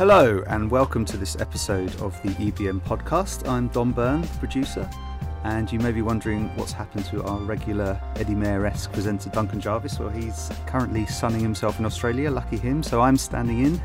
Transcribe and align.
Hello, 0.00 0.42
and 0.46 0.70
welcome 0.70 1.04
to 1.04 1.18
this 1.18 1.38
episode 1.42 1.94
of 2.00 2.18
the 2.22 2.30
EBM 2.30 2.80
podcast. 2.80 3.46
I'm 3.46 3.68
Don 3.68 3.92
Byrne, 3.92 4.26
producer, 4.38 4.88
and 5.44 5.70
you 5.70 5.78
may 5.78 5.92
be 5.92 6.00
wondering 6.00 6.48
what's 6.56 6.72
happened 6.72 7.04
to 7.10 7.22
our 7.22 7.38
regular 7.40 8.00
Eddie 8.16 8.34
Mair 8.34 8.64
esque 8.64 8.90
presenter 8.94 9.28
Duncan 9.28 9.60
Jarvis. 9.60 9.98
Well, 9.98 10.08
he's 10.08 10.50
currently 10.64 11.04
sunning 11.04 11.42
himself 11.42 11.78
in 11.78 11.84
Australia, 11.84 12.30
lucky 12.30 12.56
him, 12.56 12.82
so 12.82 13.02
I'm 13.02 13.18
standing 13.18 13.62
in. 13.62 13.82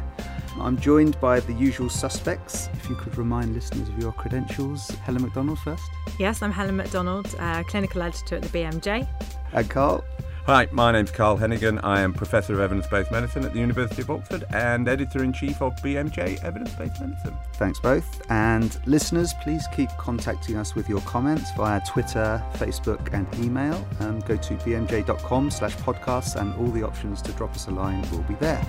I'm 0.58 0.80
joined 0.80 1.20
by 1.20 1.41
the 1.41 1.52
usual 1.52 1.90
suspects. 1.90 2.70
If 2.76 2.90
you 2.90 2.95
could 2.95 3.18
remind 3.18 3.54
listeners 3.54 3.90
of 3.90 4.00
your 4.00 4.13
credentials, 4.13 4.88
Helen 5.04 5.22
Macdonald 5.22 5.59
first. 5.59 5.84
Yes, 6.18 6.41
I'm 6.41 6.52
Helen 6.54 6.77
Macdonald, 6.77 7.36
uh, 7.40 7.63
clinical 7.63 8.02
editor 8.02 8.38
at 8.38 8.44
the 8.44 8.58
BMJ. 8.58 9.05
And 9.52 9.70
Carl. 9.70 10.02
Hi, 10.48 10.68
my 10.71 10.91
name's 10.91 11.09
Carl 11.09 11.39
Heneghan. 11.39 11.80
I 11.81 12.02
am 12.02 12.13
Professor 12.13 12.53
of 12.53 12.59
Evidence 12.59 12.86
Based 12.86 13.09
Medicine 13.09 13.44
at 13.45 13.53
the 13.53 13.59
University 13.59 14.03
of 14.03 14.12
Oxford 14.12 14.44
and 14.53 14.88
Editor 14.88 15.23
in 15.23 15.34
Chief 15.34 15.59
of 15.59 15.76
BMJ 15.77 16.44
Evidence 16.44 16.72
Based 16.76 17.02
Medicine. 17.02 17.36
Thanks 17.53 17.80
both. 17.80 18.22
And 18.30 18.77
listeners, 18.86 19.34
please 19.41 19.66
keep 19.76 19.89
contacting 19.98 20.55
us 20.58 20.76
with 20.76 20.88
your 20.88 21.02
comments 21.02 21.50
via 21.58 21.81
Twitter, 21.88 22.44
Facebook, 22.58 23.12
and 23.12 23.27
email. 23.44 23.88
Um, 24.02 24.20
go 24.20 24.38
to 24.38 24.53
bmj.com 24.53 25.50
slash 25.50 25.76
podcasts, 25.77 26.39
and 26.39 26.53
all 26.59 26.70
the 26.70 26.84
options 26.84 27.23
to 27.23 27.31
drop 27.31 27.55
us 27.55 27.67
a 27.67 27.72
line 27.72 28.08
will 28.12 28.22
be 28.22 28.36
there. 28.36 28.64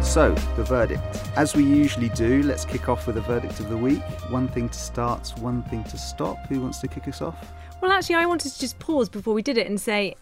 So, 0.00 0.32
the 0.56 0.62
verdict. 0.62 1.02
As 1.34 1.56
we 1.56 1.64
usually 1.64 2.10
do, 2.10 2.44
let's 2.44 2.64
kick 2.64 2.88
off 2.88 3.08
with 3.08 3.16
a 3.16 3.22
verdict 3.22 3.58
of 3.58 3.68
the 3.68 3.76
week. 3.76 4.02
One 4.30 4.46
thing 4.46 4.68
to 4.68 4.78
start, 4.78 5.34
one 5.40 5.64
thing 5.64 5.82
to 5.82 5.98
stop. 5.98 6.46
Who 6.46 6.60
wants 6.60 6.78
to 6.78 6.86
kick 6.86 7.08
us 7.08 7.20
off? 7.20 7.36
Well, 7.80 7.92
actually, 7.92 8.16
I 8.16 8.26
wanted 8.26 8.52
to 8.52 8.58
just 8.58 8.78
pause 8.78 9.08
before 9.08 9.34
we 9.34 9.42
did 9.42 9.58
it 9.58 9.66
and 9.66 9.80
say 9.80 10.16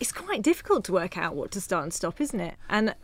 it's 0.00 0.12
quite 0.12 0.42
difficult 0.42 0.84
to 0.84 0.92
work 0.92 1.16
out 1.16 1.34
what 1.34 1.50
to 1.52 1.60
start 1.60 1.84
and 1.84 1.92
stop, 1.92 2.20
isn't 2.20 2.40
it? 2.40 2.54
And 2.68 2.94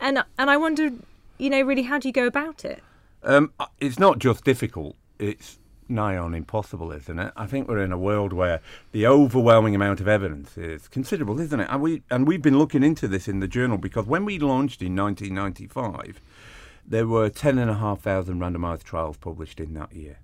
and 0.00 0.24
and 0.38 0.50
I 0.50 0.56
wonder, 0.56 0.90
you 1.38 1.50
know, 1.50 1.60
really, 1.62 1.82
how 1.82 1.98
do 1.98 2.08
you 2.08 2.12
go 2.12 2.26
about 2.26 2.64
it? 2.64 2.82
Um, 3.22 3.52
it's 3.80 3.98
not 3.98 4.18
just 4.18 4.44
difficult; 4.44 4.96
it's 5.18 5.58
nigh 5.88 6.16
on 6.16 6.34
impossible, 6.34 6.92
isn't 6.92 7.18
it? 7.18 7.32
I 7.36 7.46
think 7.46 7.68
we're 7.68 7.82
in 7.82 7.92
a 7.92 7.98
world 7.98 8.32
where 8.32 8.60
the 8.92 9.06
overwhelming 9.06 9.74
amount 9.74 10.00
of 10.00 10.08
evidence 10.08 10.56
is 10.56 10.88
considerable, 10.88 11.40
isn't 11.40 11.60
it? 11.60 11.68
And 11.70 11.82
we 11.82 12.02
and 12.10 12.26
we've 12.26 12.42
been 12.42 12.58
looking 12.58 12.82
into 12.82 13.08
this 13.08 13.28
in 13.28 13.40
the 13.40 13.48
journal 13.48 13.78
because 13.78 14.06
when 14.06 14.24
we 14.24 14.38
launched 14.38 14.82
in 14.82 14.96
1995, 14.96 16.20
there 16.86 17.06
were 17.06 17.28
ten 17.28 17.58
and 17.58 17.70
a 17.70 17.74
half 17.74 18.00
thousand 18.00 18.38
randomised 18.40 18.84
trials 18.84 19.16
published 19.16 19.60
in 19.60 19.74
that 19.74 19.92
year. 19.92 20.18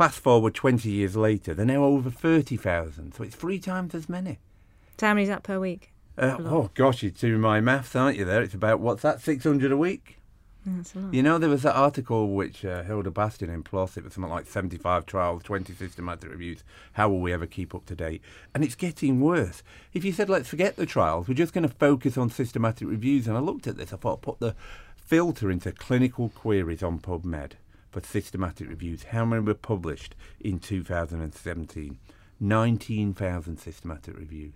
Fast 0.00 0.20
forward 0.20 0.54
20 0.54 0.88
years 0.88 1.14
later, 1.14 1.52
they're 1.52 1.66
now 1.66 1.84
over 1.84 2.08
30,000, 2.08 3.12
so 3.12 3.22
it's 3.22 3.36
three 3.36 3.58
times 3.58 3.94
as 3.94 4.08
many. 4.08 4.38
So 4.96 5.08
how 5.08 5.12
many 5.12 5.24
is 5.24 5.28
that 5.28 5.42
per 5.42 5.60
week? 5.60 5.92
Uh, 6.16 6.38
oh 6.38 6.70
gosh, 6.72 7.02
you're 7.02 7.12
doing 7.12 7.42
my 7.42 7.60
maths, 7.60 7.94
aren't 7.94 8.16
you? 8.16 8.24
There, 8.24 8.42
it's 8.42 8.54
about 8.54 8.80
what's 8.80 9.02
that, 9.02 9.20
600 9.20 9.70
a 9.70 9.76
week. 9.76 10.16
That's 10.64 10.94
a 10.94 11.00
lot. 11.00 11.12
You 11.12 11.22
know, 11.22 11.36
there 11.36 11.50
was 11.50 11.64
that 11.64 11.76
article 11.76 12.30
which 12.30 12.64
uh, 12.64 12.82
Hilda 12.82 13.10
Bastian 13.10 13.50
in 13.50 13.62
PLOS, 13.62 13.98
it 13.98 14.04
was 14.04 14.14
something 14.14 14.32
like 14.32 14.46
75 14.46 15.04
trials, 15.04 15.42
20 15.42 15.74
systematic 15.74 16.30
reviews. 16.30 16.64
How 16.94 17.10
will 17.10 17.20
we 17.20 17.34
ever 17.34 17.46
keep 17.46 17.74
up 17.74 17.84
to 17.84 17.94
date? 17.94 18.22
And 18.54 18.64
it's 18.64 18.76
getting 18.76 19.20
worse. 19.20 19.62
If 19.92 20.02
you 20.02 20.12
said, 20.12 20.30
let's 20.30 20.48
forget 20.48 20.76
the 20.76 20.86
trials, 20.86 21.28
we're 21.28 21.34
just 21.34 21.52
going 21.52 21.68
to 21.68 21.74
focus 21.74 22.16
on 22.16 22.30
systematic 22.30 22.88
reviews. 22.88 23.28
And 23.28 23.36
I 23.36 23.40
looked 23.40 23.66
at 23.66 23.76
this, 23.76 23.92
I 23.92 23.98
thought, 23.98 24.22
put 24.22 24.40
the 24.40 24.56
filter 24.96 25.50
into 25.50 25.72
clinical 25.72 26.30
queries 26.30 26.82
on 26.82 27.00
PubMed 27.00 27.52
for 27.90 28.00
systematic 28.00 28.68
reviews. 28.68 29.04
How 29.04 29.24
many 29.24 29.42
were 29.42 29.54
published 29.54 30.14
in 30.40 30.58
2017? 30.58 31.98
19,000 32.40 33.56
systematic 33.58 34.16
reviews. 34.16 34.54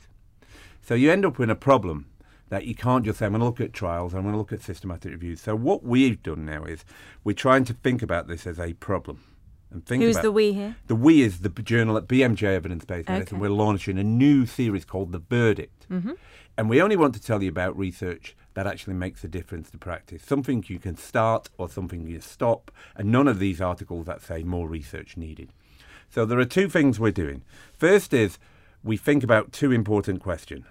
So 0.81 0.95
you 0.95 1.11
end 1.11 1.25
up 1.25 1.39
with 1.39 1.51
a 1.51 1.55
problem 1.55 2.07
that 2.49 2.67
you 2.67 2.75
can't 2.75 3.05
just 3.05 3.19
say, 3.19 3.27
I'm 3.27 3.33
going 3.33 3.41
to 3.41 3.47
look 3.47 3.61
at 3.61 3.73
trials, 3.73 4.15
I'm 4.15 4.23
going 4.23 4.35
to 4.35 4.39
look 4.39 4.53
at 4.53 4.63
systematic 4.63 5.13
reviews. 5.13 5.41
So 5.41 5.57
what 5.57 5.83
we've 5.83 6.23
done 6.23 6.45
now 6.45 6.65
is 6.65 6.85
we're 7.25 7.35
trying 7.35 7.65
to 7.65 7.75
think 7.75 8.03
about 8.03 8.29
this 8.29 8.47
as 8.47 8.59
a 8.59 8.75
problem. 8.75 9.23
And 9.71 9.85
think 9.85 10.03
Who's 10.03 10.19
the 10.19 10.31
we 10.31 10.53
here? 10.53 10.77
the 10.87 10.95
we 10.95 11.23
is 11.23 11.41
the 11.41 11.49
journal 11.49 11.97
at 11.97 12.07
BMJ 12.07 12.45
Evidence 12.45 12.85
Based 12.85 13.09
Medicine. 13.09 13.39
Okay. 13.39 13.43
We're 13.43 13.57
launching 13.57 13.99
a 13.99 14.05
new 14.05 14.47
series 14.47 14.85
called 14.85 15.11
The 15.11 15.19
Verdict. 15.19 15.87
Mm-hmm. 15.91 16.13
And 16.57 16.71
we 16.71 16.81
only 16.81 16.97
want 16.97 17.15
to 17.15 17.21
tell 17.21 17.43
you 17.43 17.49
about 17.49 17.77
research 17.77 18.37
that 18.55 18.67
actually 18.67 18.95
makes 18.95 19.23
a 19.25 19.29
difference 19.29 19.71
to 19.71 19.79
practice. 19.79 20.23
Something 20.25 20.65
you 20.67 20.79
can 20.79 20.97
start 20.97 21.51
or 21.59 21.69
something 21.69 22.07
you 22.07 22.21
stop, 22.21 22.71
and 22.97 23.11
none 23.11 23.29
of 23.29 23.39
these 23.39 23.61
articles 23.61 24.07
that 24.07 24.23
say 24.23 24.43
more 24.43 24.69
research 24.69 25.17
needed. 25.17 25.51
So 26.11 26.25
there 26.25 26.39
are 26.39 26.45
two 26.45 26.69
things 26.69 26.99
we're 26.99 27.11
doing. 27.11 27.43
First 27.77 28.15
is 28.15 28.39
we 28.83 28.97
think 28.97 29.25
about 29.25 29.53
two 29.53 29.73
important 29.73 30.23
questions. 30.23 30.67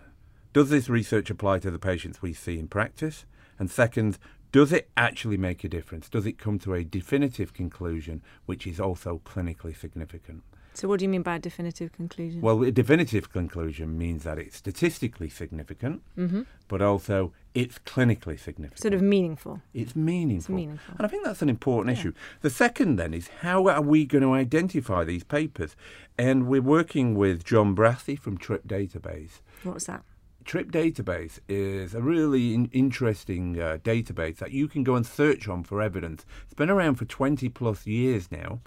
Does 0.53 0.69
this 0.69 0.87
research 0.87 1.29
apply 1.29 1.59
to 1.59 1.71
the 1.71 1.79
patients 1.79 2.21
we 2.21 2.33
see 2.33 2.59
in 2.59 2.67
practice? 2.67 3.25
And 3.59 3.69
second, 3.69 4.17
does 4.51 4.71
it 4.71 4.89
actually 4.95 5.37
make 5.37 5.63
a 5.63 5.69
difference? 5.69 6.09
Does 6.09 6.27
it 6.27 6.37
come 6.37 6.59
to 6.59 6.75
a 6.75 6.83
definitive 6.83 7.53
conclusion 7.53 8.21
which 8.45 8.67
is 8.67 8.79
also 8.79 9.19
clinically 9.25 9.75
significant? 9.75 10.43
So 10.73 10.87
what 10.87 10.99
do 10.99 11.05
you 11.05 11.09
mean 11.09 11.21
by 11.21 11.35
a 11.35 11.39
definitive 11.39 11.91
conclusion? 11.91 12.41
Well, 12.41 12.63
a 12.63 12.71
definitive 12.71 13.31
conclusion 13.31 13.97
means 13.97 14.23
that 14.23 14.39
it's 14.39 14.57
statistically 14.57 15.29
significant, 15.29 16.01
mm-hmm. 16.17 16.41
but 16.67 16.81
also 16.81 17.31
it's 17.53 17.77
clinically 17.79 18.39
significant. 18.39 18.81
sort 18.81 18.93
of 18.93 19.01
meaningful. 19.01 19.61
It's 19.73 19.95
meaningful. 19.95 20.55
It's 20.55 20.61
meaningful. 20.61 20.95
And 20.97 21.05
I 21.05 21.09
think 21.09 21.23
that's 21.23 21.41
an 21.43 21.49
important 21.49 21.97
issue. 21.97 22.13
The 22.41 22.49
second, 22.49 22.95
then, 22.95 23.13
is 23.13 23.27
how 23.41 23.67
are 23.67 23.81
we 23.81 24.05
going 24.05 24.23
to 24.23 24.33
identify 24.33 25.03
these 25.03 25.23
papers? 25.23 25.75
And 26.17 26.47
we're 26.47 26.61
working 26.61 27.15
with 27.15 27.43
John 27.43 27.75
Brassey 27.75 28.17
from 28.17 28.37
Trip 28.37 28.67
Database. 28.67 29.41
What's 29.63 29.85
that? 29.85 30.03
Trip 30.45 30.71
Database 30.71 31.39
is 31.47 31.93
a 31.93 32.01
really 32.01 32.53
in- 32.53 32.69
interesting 32.71 33.59
uh, 33.59 33.77
database 33.83 34.37
that 34.37 34.51
you 34.51 34.67
can 34.67 34.83
go 34.83 34.95
and 34.95 35.05
search 35.05 35.47
on 35.47 35.63
for 35.63 35.81
evidence. 35.81 36.25
It's 36.45 36.53
been 36.53 36.69
around 36.69 36.95
for 36.95 37.05
20 37.05 37.49
plus 37.49 37.87
years 37.87 38.31
now, 38.31 38.59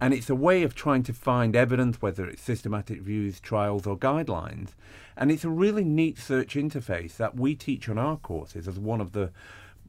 and 0.00 0.14
it's 0.14 0.30
a 0.30 0.34
way 0.34 0.62
of 0.62 0.74
trying 0.74 1.02
to 1.04 1.12
find 1.12 1.56
evidence, 1.56 2.00
whether 2.00 2.26
it's 2.26 2.42
systematic 2.42 2.98
reviews, 2.98 3.40
trials, 3.40 3.86
or 3.86 3.98
guidelines. 3.98 4.70
And 5.16 5.30
it's 5.30 5.44
a 5.44 5.50
really 5.50 5.84
neat 5.84 6.18
search 6.18 6.54
interface 6.54 7.16
that 7.16 7.36
we 7.36 7.54
teach 7.54 7.88
on 7.88 7.98
our 7.98 8.16
courses 8.16 8.66
as 8.66 8.78
one 8.78 9.00
of 9.00 9.12
the 9.12 9.30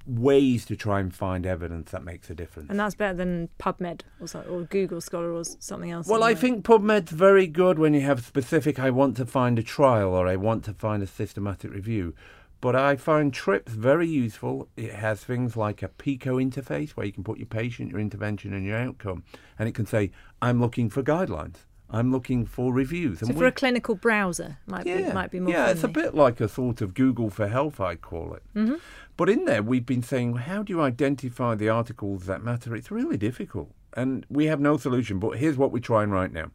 ways 0.06 0.66
to 0.66 0.76
try 0.76 1.00
and 1.00 1.14
find 1.14 1.46
evidence 1.46 1.92
that 1.92 2.04
makes 2.04 2.30
a 2.30 2.36
difference. 2.36 2.70
And 2.70 2.80
that's 2.80 2.96
better 2.96 3.16
than 3.16 3.50
PubMed 3.60 4.02
or, 4.20 4.28
so, 4.28 4.42
or 4.42 4.64
Google 4.64 5.02
Scholar 5.02 5.32
or 5.32 5.44
something 5.44 5.92
else. 5.92 6.08
Well, 6.08 6.24
I 6.24 6.36
think 6.36 6.64
PubMed's 6.64 7.12
very 7.12 7.48
good 7.48 7.80
when 7.80 7.94
you 7.94 8.02
have 8.02 8.24
specific, 8.24 8.80
I 8.80 8.92
want 8.92 9.18
to 9.18 9.26
find 9.26 9.58
a 9.58 9.64
trial 9.64 10.14
or 10.14 10.28
I 10.28 10.36
want 10.36 10.64
to 10.66 10.74
find 10.74 11.02
a 11.02 11.08
systematic 11.08 11.72
review. 11.72 12.14
But 12.62 12.76
I 12.76 12.96
find 12.96 13.34
TRIPS 13.34 13.74
very 13.74 14.08
useful. 14.08 14.70
It 14.76 14.94
has 14.94 15.24
things 15.24 15.56
like 15.56 15.84
a 15.84 15.88
PICO 15.88 16.38
interface 16.38 16.92
where 16.92 17.06
you 17.06 17.12
can 17.12 17.24
put 17.24 17.38
your 17.38 17.48
patient, 17.48 17.92
your 17.92 18.00
intervention, 18.00 18.54
and 18.54 18.66
your 18.66 18.78
outcome. 18.78 19.24
And 19.60 19.68
it 19.68 19.76
can 19.76 19.86
say, 19.86 20.12
I'm 20.42 20.60
looking 20.60 20.90
for 20.90 21.04
guidelines. 21.04 21.58
I'm 21.90 22.12
looking 22.12 22.46
for 22.46 22.74
reviews. 22.74 23.20
So 23.20 23.28
and 23.28 23.36
for 23.36 23.42
we- 23.42 23.48
a 23.48 23.52
clinical 23.52 23.96
browser, 23.96 24.58
might 24.66 24.86
be 24.86 25.04
might 25.14 25.32
be 25.32 25.40
more. 25.40 25.54
yeah, 25.54 25.70
it's 25.70 25.84
a 25.84 25.88
bit 25.88 26.16
like 26.16 26.42
a 26.42 26.48
sort 26.48 26.82
of 26.82 26.94
Google 26.94 27.30
for 27.30 27.48
Health, 27.48 27.80
I'd 27.80 28.02
call 28.02 28.34
it. 28.34 28.44
Mm-hmm. 28.56 28.76
But 29.18 29.30
in 29.30 29.46
there, 29.46 29.64
we've 29.64 29.86
been 29.86 30.04
saying, 30.04 30.36
how 30.36 30.64
do 30.64 30.74
you 30.74 30.82
identify 30.82 31.56
the 31.56 31.70
articles 31.70 32.26
that 32.26 32.44
matter? 32.44 32.76
It's 32.76 32.92
really 32.92 33.18
difficult. 33.18 33.72
And 33.96 34.26
we 34.30 34.48
have 34.48 34.60
no 34.60 34.76
solution. 34.78 35.20
But 35.20 35.38
here's 35.38 35.58
what 35.58 35.72
we're 35.72 35.80
trying 35.80 36.10
right 36.10 36.32
now 36.32 36.52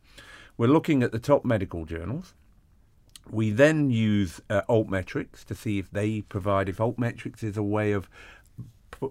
we're 0.58 0.66
looking 0.66 1.02
at 1.02 1.12
the 1.12 1.18
top 1.18 1.44
medical 1.44 1.86
journals. 1.86 2.34
We 3.30 3.50
then 3.50 3.90
use 3.90 4.40
uh, 4.50 4.62
altmetrics 4.68 5.44
to 5.44 5.54
see 5.54 5.78
if 5.78 5.90
they 5.90 6.22
provide, 6.22 6.68
if 6.68 6.78
altmetrics 6.78 7.42
is 7.42 7.56
a 7.56 7.62
way 7.62 7.92
of 7.92 8.10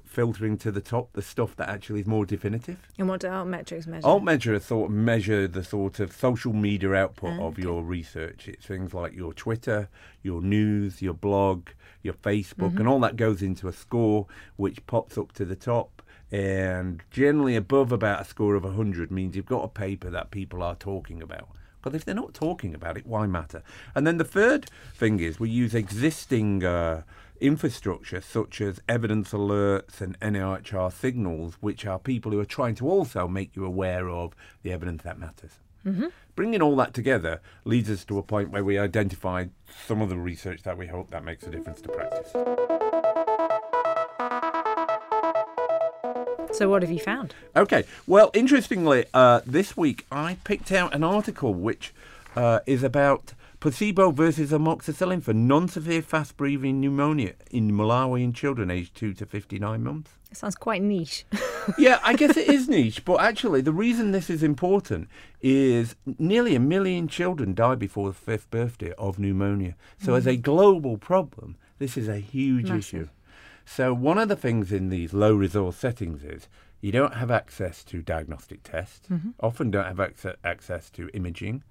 filtering 0.05 0.57
to 0.57 0.71
the 0.71 0.81
top 0.81 1.13
the 1.13 1.21
stuff 1.21 1.55
that 1.55 1.69
actually 1.69 2.01
is 2.01 2.05
more 2.07 2.25
definitive. 2.25 2.77
And 2.97 3.07
what 3.07 3.21
do 3.21 3.27
altmetrics 3.27 3.87
measure? 3.87 4.05
Alt 4.05 4.23
measure 4.23 4.59
sort 4.59 4.89
of 4.91 4.95
measure 4.95 5.47
the 5.47 5.63
sort 5.63 5.99
of 5.99 6.11
social 6.11 6.53
media 6.53 6.93
output 6.93 7.39
Ah, 7.39 7.43
of 7.43 7.57
your 7.57 7.83
research. 7.83 8.47
It's 8.47 8.65
things 8.65 8.93
like 8.93 9.13
your 9.15 9.33
Twitter, 9.33 9.89
your 10.21 10.41
news, 10.41 11.01
your 11.01 11.13
blog, 11.13 11.69
your 12.03 12.13
Facebook, 12.13 12.77
and 12.77 12.87
all 12.87 12.99
that 13.01 13.15
goes 13.15 13.41
into 13.41 13.67
a 13.67 13.73
score 13.73 14.27
which 14.55 14.85
pops 14.87 15.17
up 15.17 15.31
to 15.33 15.45
the 15.45 15.55
top. 15.55 16.01
And 16.31 17.01
generally 17.09 17.55
above 17.55 17.91
about 17.91 18.21
a 18.21 18.25
score 18.25 18.53
of 18.55 18.63
100 18.63 19.09
means 19.09 19.35
you've 19.35 19.45
got 19.47 19.63
a 19.63 19.67
paper 19.67 20.09
that 20.11 20.29
people 20.31 20.61
are 20.61 20.75
talking 20.75 21.21
about. 21.23 21.49
Because 21.81 21.95
if 21.95 22.05
they're 22.05 22.13
not 22.13 22.33
talking 22.33 22.75
about 22.75 22.97
it, 22.97 23.07
why 23.07 23.25
matter? 23.25 23.63
And 23.95 24.05
then 24.05 24.17
the 24.17 24.23
third 24.25 24.69
thing 24.93 25.19
is 25.19 25.39
we 25.39 25.49
use 25.49 25.73
existing 25.73 26.63
uh, 26.63 27.03
infrastructure 27.41 28.21
such 28.21 28.61
as 28.61 28.81
evidence 28.87 29.31
alerts 29.31 30.01
and 30.01 30.19
NIHR 30.19 30.91
signals, 30.91 31.55
which 31.59 31.85
are 31.85 31.99
people 31.99 32.31
who 32.31 32.39
are 32.39 32.45
trying 32.45 32.75
to 32.75 32.87
also 32.87 33.27
make 33.27 33.55
you 33.55 33.65
aware 33.65 34.09
of 34.09 34.35
the 34.63 34.71
evidence 34.71 35.03
that 35.03 35.19
matters. 35.19 35.59
Mm-hmm. 35.85 36.07
Bringing 36.35 36.61
all 36.61 36.75
that 36.77 36.93
together 36.93 37.41
leads 37.65 37.89
us 37.89 38.05
to 38.05 38.17
a 38.17 38.23
point 38.23 38.51
where 38.51 38.63
we 38.63 38.77
identify 38.77 39.45
some 39.87 40.01
of 40.01 40.09
the 40.09 40.17
research 40.17 40.63
that 40.63 40.77
we 40.77 40.87
hope 40.87 41.11
that 41.11 41.23
makes 41.23 41.43
a 41.45 41.49
difference 41.49 41.81
to 41.81 41.89
practice. 41.89 42.31
So 46.51 46.69
what 46.69 46.81
have 46.81 46.91
you 46.91 46.99
found? 46.99 47.35
Okay. 47.55 47.85
Well, 48.07 48.31
interestingly, 48.33 49.05
uh, 49.13 49.41
this 49.45 49.77
week 49.77 50.05
I 50.11 50.37
picked 50.43 50.71
out 50.71 50.93
an 50.93 51.03
article 51.03 51.53
which 51.53 51.93
uh, 52.35 52.59
is 52.65 52.83
about 52.83 53.33
placebo 53.59 54.11
versus 54.11 54.51
amoxicillin 54.51 55.21
for 55.21 55.33
non-severe 55.33 56.01
fast-breathing 56.01 56.79
pneumonia 56.79 57.33
in 57.51 57.71
Malawian 57.71 58.33
children 58.33 58.71
aged 58.71 58.95
2 58.95 59.13
to 59.15 59.25
59 59.25 59.83
months. 59.83 60.11
It 60.31 60.37
sounds 60.37 60.55
quite 60.55 60.81
niche. 60.81 61.25
yeah, 61.77 61.99
I 62.03 62.13
guess 62.13 62.37
it 62.37 62.47
is 62.47 62.69
niche, 62.69 63.03
but 63.03 63.19
actually, 63.19 63.61
the 63.61 63.73
reason 63.73 64.11
this 64.11 64.29
is 64.29 64.43
important 64.43 65.09
is 65.41 65.95
nearly 66.17 66.55
a 66.55 66.59
million 66.59 67.07
children 67.07 67.53
die 67.53 67.75
before 67.75 68.09
the 68.09 68.13
fifth 68.13 68.49
birthday 68.51 68.93
of 68.93 69.17
pneumonia. 69.17 69.75
So, 69.97 70.13
as 70.13 70.27
a 70.27 70.37
mm. 70.37 70.41
global 70.41 70.97
problem, 70.97 71.57
this 71.79 71.97
is 71.97 72.07
a 72.07 72.19
huge 72.19 72.69
Massive. 72.69 72.77
issue. 72.77 73.09
So, 73.65 73.93
one 73.93 74.19
of 74.19 74.29
the 74.29 74.35
things 74.35 74.71
in 74.71 74.89
these 74.89 75.13
low 75.13 75.33
resource 75.33 75.77
settings 75.77 76.23
is 76.23 76.47
you 76.81 76.91
don't 76.91 77.13
have 77.15 77.29
access 77.31 77.83
to 77.85 78.01
diagnostic 78.01 78.63
tests, 78.63 79.09
often 79.39 79.69
don't 79.71 79.85
have 79.85 79.97
acce- 79.97 80.35
access 80.43 80.89
to 80.91 81.09
imaging, 81.13 81.63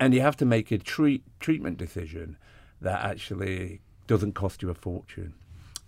and 0.00 0.14
you 0.14 0.20
have 0.20 0.36
to 0.36 0.44
make 0.46 0.70
a 0.70 0.78
treat- 0.78 1.24
treatment 1.40 1.76
decision 1.78 2.36
that 2.80 3.04
actually 3.04 3.80
doesn't 4.06 4.32
cost 4.34 4.62
you 4.62 4.70
a 4.70 4.74
fortune. 4.74 5.34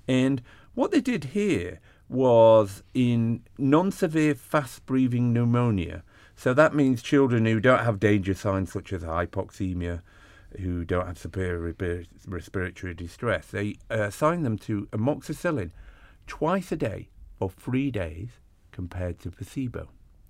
And 0.08 0.42
what 0.74 0.90
they 0.90 1.00
did 1.00 1.24
here 1.32 1.80
was 2.08 2.82
in 2.92 3.42
non 3.56 3.90
severe 3.92 4.34
fast 4.34 4.84
breathing 4.84 5.32
pneumonia. 5.32 6.02
So 6.36 6.52
that 6.54 6.74
means 6.74 7.02
children 7.02 7.44
who 7.46 7.60
don't 7.60 7.84
have 7.84 8.00
danger 8.00 8.34
signs 8.34 8.72
such 8.72 8.92
as 8.92 9.02
hypoxemia, 9.02 10.02
who 10.58 10.84
don't 10.84 11.06
have 11.06 11.18
severe 11.18 11.74
respiratory 12.26 12.94
distress, 12.94 13.46
they 13.46 13.76
uh, 13.90 14.02
assign 14.02 14.42
them 14.42 14.58
to 14.58 14.86
amoxicillin 14.92 15.70
twice 16.26 16.72
a 16.72 16.76
day 16.76 17.08
for 17.38 17.50
three 17.50 17.90
days 17.90 18.30
compared 18.80 19.18
to 19.18 19.30
placebo. 19.30 19.88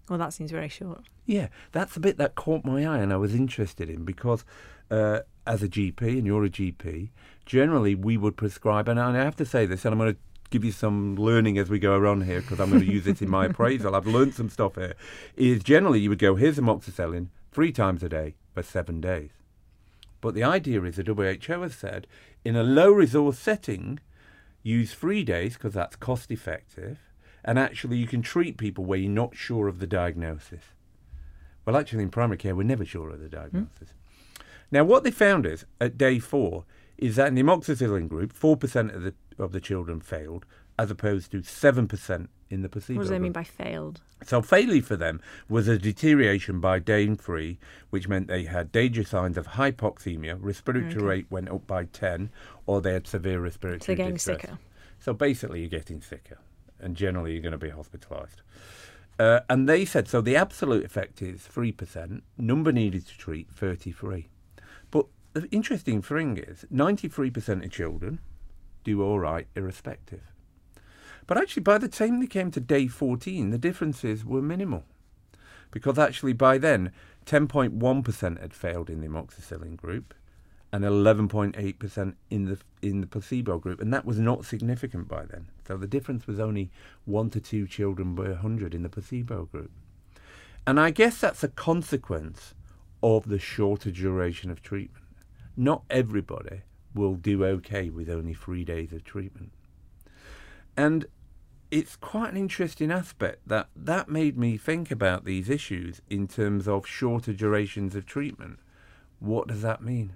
well, 0.09 0.19
that 0.19 0.33
seems 0.33 0.51
very 0.51 0.69
short. 0.69 1.03
Yeah, 1.25 1.49
that's 1.71 1.95
the 1.95 2.01
bit 2.01 2.17
that 2.17 2.35
caught 2.35 2.65
my 2.65 2.85
eye 2.85 2.99
and 2.99 3.13
I 3.13 3.17
was 3.17 3.33
interested 3.33 3.89
in 3.89 4.05
because 4.05 4.45
uh, 4.91 5.21
as 5.47 5.63
a 5.63 5.69
GP, 5.69 6.03
and 6.19 6.27
you're 6.27 6.45
a 6.45 6.51
GP, 6.51 7.11
generally 7.47 7.95
we 7.95 8.17
would 8.17 8.37
prescribe, 8.37 8.89
and 8.89 8.99
I 8.99 9.25
have 9.25 9.37
to 9.37 9.45
say 9.45 9.67
this, 9.67 9.85
and 9.85 9.93
I'm 9.93 9.99
going 9.99 10.15
to 10.15 10.21
give 10.51 10.65
you 10.65 10.73
some 10.73 11.15
learning 11.15 11.59
as 11.59 11.71
we 11.71 11.79
go 11.79 11.95
around 11.95 12.25
here 12.25 12.41
because 12.41 12.59
I'm 12.59 12.71
going 12.71 12.85
to 12.85 12.93
use 12.93 13.05
this 13.05 13.23
in 13.23 13.31
my 13.31 13.47
appraisal. 13.51 13.95
I've 13.95 14.07
learned 14.07 14.35
some 14.35 14.51
stuff 14.51 14.75
here. 14.75 14.95
Is 15.37 15.63
generally 15.63 16.01
you 16.01 16.09
would 16.09 16.19
go, 16.19 16.35
here's 16.35 16.59
amoxicillin 16.59 17.29
three 17.53 17.71
times 17.71 18.03
a 18.03 18.09
day 18.09 18.35
for 18.53 18.65
seven 18.65 19.01
days. 19.01 19.31
But 20.21 20.35
the 20.35 20.43
idea 20.43 20.83
is 20.83 20.97
the 20.97 21.05
WHO 21.05 21.63
has 21.63 21.75
said 21.75 22.09
in 22.45 22.57
a 22.57 22.65
low 22.65 22.91
resource 22.91 23.39
setting, 23.39 24.01
use 24.63 24.93
three 24.93 25.23
days 25.23 25.55
because 25.55 25.75
that's 25.75 25.97
cost 25.97 26.33
effective, 26.33 26.99
and 27.45 27.59
actually 27.59 27.97
you 27.97 28.07
can 28.07 28.23
treat 28.23 28.57
people 28.57 28.85
where 28.85 28.99
you're 28.99 29.11
not 29.11 29.37
sure 29.37 29.69
of 29.69 29.79
the 29.79 29.87
diagnosis. 29.87 30.63
Well, 31.65 31.77
actually, 31.77 32.03
in 32.03 32.11
primary 32.11 32.39
care, 32.39 32.55
we're 32.55 32.63
never 32.63 32.85
sure 32.85 33.11
of 33.11 33.21
the 33.21 33.27
hmm? 33.27 33.37
diagnosis. 33.37 33.95
Now, 34.71 34.85
what 34.85 35.05
they 35.05 35.11
found 35.11 35.47
is 35.47 35.65
at 35.81 35.99
day 35.99 36.19
four 36.19 36.65
is 36.97 37.17
that 37.17 37.29
in 37.29 37.35
the 37.35 37.43
amoxicillin 37.43 38.09
group, 38.09 38.33
four 38.33 38.57
percent 38.57 38.93
of 38.93 39.03
the 39.03 39.15
of 39.39 39.53
the 39.53 39.61
children 39.61 40.01
failed, 40.01 40.45
as 40.79 40.91
opposed 40.91 41.31
to 41.33 41.43
seven 41.43 41.89
percent 41.89 42.31
in 42.51 42.63
the 42.63 42.69
placebo. 42.69 42.99
What 42.99 43.03
does 43.05 43.11
they 43.11 43.19
mean 43.19 43.33
by 43.33 43.45
failed? 43.45 44.01
So 44.25 44.43
failure 44.43 44.83
for 44.83 44.97
them 44.97 45.21
was 45.49 45.67
a 45.69 45.79
deterioration 45.79 46.61
by 46.61 46.79
day 46.79 47.15
three, 47.15 47.59
which 47.91 48.09
meant 48.09 48.29
they 48.29 48.45
had 48.45 48.71
danger 48.71 49.05
signs 49.05 49.39
of 49.39 49.49
hypoxemia, 49.49 50.37
respiratory 50.41 50.95
Okay. 50.97 51.05
rate 51.05 51.27
went 51.31 51.49
up 51.49 51.67
by 51.67 51.85
10, 51.85 52.31
or 52.67 52.81
they 52.81 52.93
had 52.93 53.07
severe 53.07 53.39
So 53.39 53.43
respiratory 53.43 53.87
they're 53.87 53.97
getting 53.97 54.15
distress. 54.15 54.41
sicker. 54.43 54.59
So 54.99 55.15
basically, 55.15 55.61
you're 55.61 55.71
getting 55.71 56.03
sicker, 56.03 56.39
and 56.81 56.97
generally 56.97 57.33
you're 57.33 57.43
going 57.43 57.53
to 57.53 57.59
be 57.59 57.71
hospitalised. 57.71 58.43
Uh, 59.19 59.41
and 59.49 59.69
they 59.69 59.85
said 59.85 60.09
so. 60.09 60.21
The 60.21 60.37
absolute 60.37 60.85
effect 60.85 61.21
is 61.21 61.43
three 61.43 61.73
percent. 61.73 62.23
Number 62.39 62.73
needed 62.73 63.07
to 63.07 63.19
treat 63.19 63.51
thirty-three. 63.51 64.29
But 64.91 65.07
the 65.35 65.49
interesting 65.51 66.01
thing 66.01 66.39
is, 66.39 66.65
ninety-three 66.71 67.31
percent 67.31 67.65
of 67.65 67.71
children 67.71 68.21
do 68.85 69.03
all 69.03 69.21
right, 69.21 69.47
irrespective. 69.55 70.23
But 71.27 71.39
actually, 71.39 71.63
by 71.63 71.79
the 71.79 71.89
time 71.89 72.21
they 72.21 72.27
came 72.27 72.51
to 72.51 72.61
day 72.61 72.89
14, 72.89 73.51
the 73.51 73.59
differences 73.59 74.25
were 74.25 74.43
minimal. 74.43 74.85
Because 75.71 75.99
actually, 75.99 76.33
by 76.33 76.59
then, 76.59 76.91
10.1% 77.27 78.41
had 78.41 78.55
failed 78.55 78.91
in 78.91 79.01
the 79.01 79.07
amoxicillin 79.07 79.77
group 79.77 80.15
and 80.73 80.85
11.8% 80.85 82.15
in 82.31 82.45
the, 82.45 82.59
in 82.81 83.01
the 83.01 83.07
placebo 83.07 83.59
group. 83.59 83.81
And 83.81 83.93
that 83.93 84.05
was 84.05 84.19
not 84.19 84.45
significant 84.45 85.09
by 85.09 85.25
then. 85.25 85.49
So 85.67 85.77
the 85.77 85.87
difference 85.87 86.27
was 86.27 86.39
only 86.39 86.71
one 87.05 87.31
to 87.31 87.41
two 87.41 87.67
children 87.67 88.15
per 88.15 88.31
100 88.31 88.75
in 88.75 88.83
the 88.83 88.89
placebo 88.89 89.47
group. 89.47 89.71
And 90.67 90.79
I 90.79 90.91
guess 90.91 91.21
that's 91.21 91.43
a 91.43 91.49
consequence 91.49 92.55
of 93.03 93.29
the 93.29 93.39
shorter 93.39 93.91
duration 93.91 94.51
of 94.51 94.63
treatment. 94.63 95.05
Not 95.57 95.83
everybody 95.91 96.63
will 96.95 97.15
do 97.15 97.45
okay 97.45 97.89
with 97.89 98.09
only 98.09 98.35
three 98.35 98.65
days 98.65 98.93
of 98.93 99.05
treatment. 99.05 99.53
And 100.77 101.07
it's 101.71 101.97
quite 101.97 102.31
an 102.31 102.37
interesting 102.37 102.91
aspect 102.91 103.47
that 103.47 103.69
that 103.77 104.09
made 104.09 104.37
me 104.37 104.57
think 104.57 104.91
about 104.91 105.25
these 105.25 105.49
issues 105.49 106.01
in 106.09 106.27
terms 106.27 106.67
of 106.67 106.87
shorter 106.87 107.33
durations 107.33 107.95
of 107.95 108.07
treatment. 108.07 108.59
What 109.19 109.49
does 109.49 109.63
that 109.63 109.83
mean? 109.83 110.15